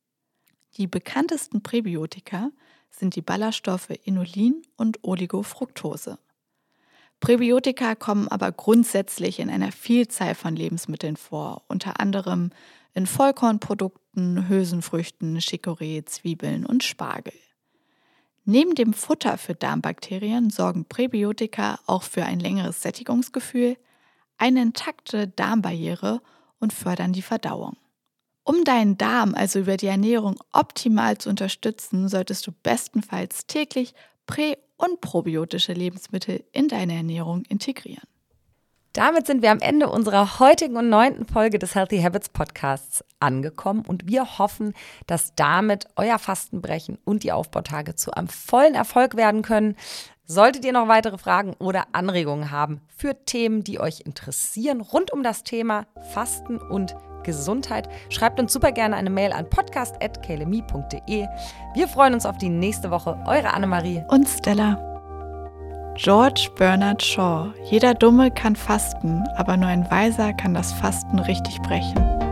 Die 0.78 0.88
bekanntesten 0.88 1.62
Präbiotika 1.62 2.50
sind 2.90 3.16
die 3.16 3.22
Ballaststoffe 3.22 3.92
Inulin 4.04 4.64
und 4.78 5.04
Oligofructose. 5.04 6.18
Präbiotika 7.22 7.94
kommen 7.94 8.28
aber 8.28 8.52
grundsätzlich 8.52 9.40
in 9.40 9.50
einer 9.50 9.72
Vielzahl 9.72 10.34
von 10.34 10.56
Lebensmitteln 10.56 11.16
vor, 11.16 11.64
unter 11.68 12.00
anderem 12.00 12.50
in 12.96 13.06
Vollkornprodukten, 13.06 14.50
Hülsenfrüchten, 14.50 15.38
Chicorée, 15.38 16.04
Zwiebeln 16.06 16.66
und 16.66 16.84
Spargel. 16.84 17.34
Neben 18.44 18.74
dem 18.74 18.94
Futter 18.94 19.38
für 19.38 19.54
Darmbakterien 19.54 20.50
sorgen 20.50 20.86
Präbiotika 20.86 21.80
auch 21.86 22.02
für 22.02 22.26
ein 22.26 22.40
längeres 22.40 22.82
Sättigungsgefühl, 22.82 23.78
eine 24.40 24.64
intakte 24.64 25.28
Darmbarriere 25.28 26.22
und 26.60 26.74
fördern 26.74 27.14
die 27.14 27.22
Verdauung. 27.22 27.78
Um 28.44 28.64
deinen 28.64 28.98
Darm 28.98 29.36
also 29.36 29.60
über 29.60 29.78
die 29.78 29.86
Ernährung 29.86 30.40
optimal 30.52 31.20
zu 31.20 31.30
unterstützen, 31.30 32.10
solltest 32.10 32.48
du 32.48 32.52
bestenfalls 32.64 33.46
täglich 33.46 33.94
Prä- 34.28 34.58
und 34.78 35.02
probiotische 35.02 35.74
Lebensmittel 35.74 36.44
in 36.52 36.68
deine 36.68 36.96
Ernährung 36.96 37.44
integrieren. 37.50 38.08
Damit 38.94 39.26
sind 39.26 39.42
wir 39.42 39.52
am 39.52 39.60
Ende 39.60 39.88
unserer 39.88 40.40
heutigen 40.40 40.76
und 40.76 40.90
neunten 40.90 41.26
Folge 41.26 41.60
des 41.60 41.76
Healthy 41.76 42.02
Habits 42.02 42.28
Podcasts 42.28 43.06
angekommen 43.22 43.86
und 43.88 44.10
wir 44.10 44.38
hoffen, 44.38 44.74
dass 45.08 45.34
damit 45.36 45.86
euer 45.96 46.20
Fastenbrechen 46.20 46.98
und 47.06 47.24
die 47.24 47.32
Aufbautage 47.32 47.96
zu 47.96 48.12
einem 48.12 48.28
vollen 48.28 48.76
Erfolg 48.76 49.16
werden 49.16 49.44
können. 49.44 49.78
Solltet 50.26 50.66
ihr 50.66 50.74
noch 50.74 50.90
weitere 50.90 51.18
Fragen 51.18 51.54
oder 51.54 51.86
Anregungen 51.94 52.52
haben 52.52 52.82
für 52.90 53.24
Themen, 53.24 53.64
die 53.64 53.80
euch 53.80 54.02
interessieren 54.02 54.82
rund 54.82 55.14
um 55.14 55.24
das 55.24 55.44
Thema 55.44 55.88
Fasten 56.14 56.58
und 56.58 56.94
Gesundheit, 57.24 57.90
schreibt 58.10 58.40
uns 58.40 58.54
super 58.54 58.72
gerne 58.72 58.96
eine 58.96 59.10
Mail 59.10 59.32
an 59.32 59.50
podcast.kalemi.de. 59.50 61.28
Wir 61.74 61.88
freuen 61.88 62.14
uns 62.14 62.26
auf 62.26 62.38
die 62.38 62.50
nächste 62.50 62.92
Woche. 62.92 63.18
Eure 63.26 63.54
Annemarie 63.54 64.04
und 64.10 64.28
Stella. 64.28 64.88
George 65.96 66.50
Bernard 66.58 67.04
Shaw. 67.04 67.54
Jeder 67.66 67.94
Dumme 67.94 68.32
kann 68.32 68.56
fasten, 68.56 69.24
aber 69.36 69.58
nur 69.58 69.68
ein 69.68 69.90
Weiser 69.92 70.34
kann 70.34 70.54
das 70.54 70.72
Fasten 70.72 71.20
richtig 71.20 71.62
brechen. 71.62 72.31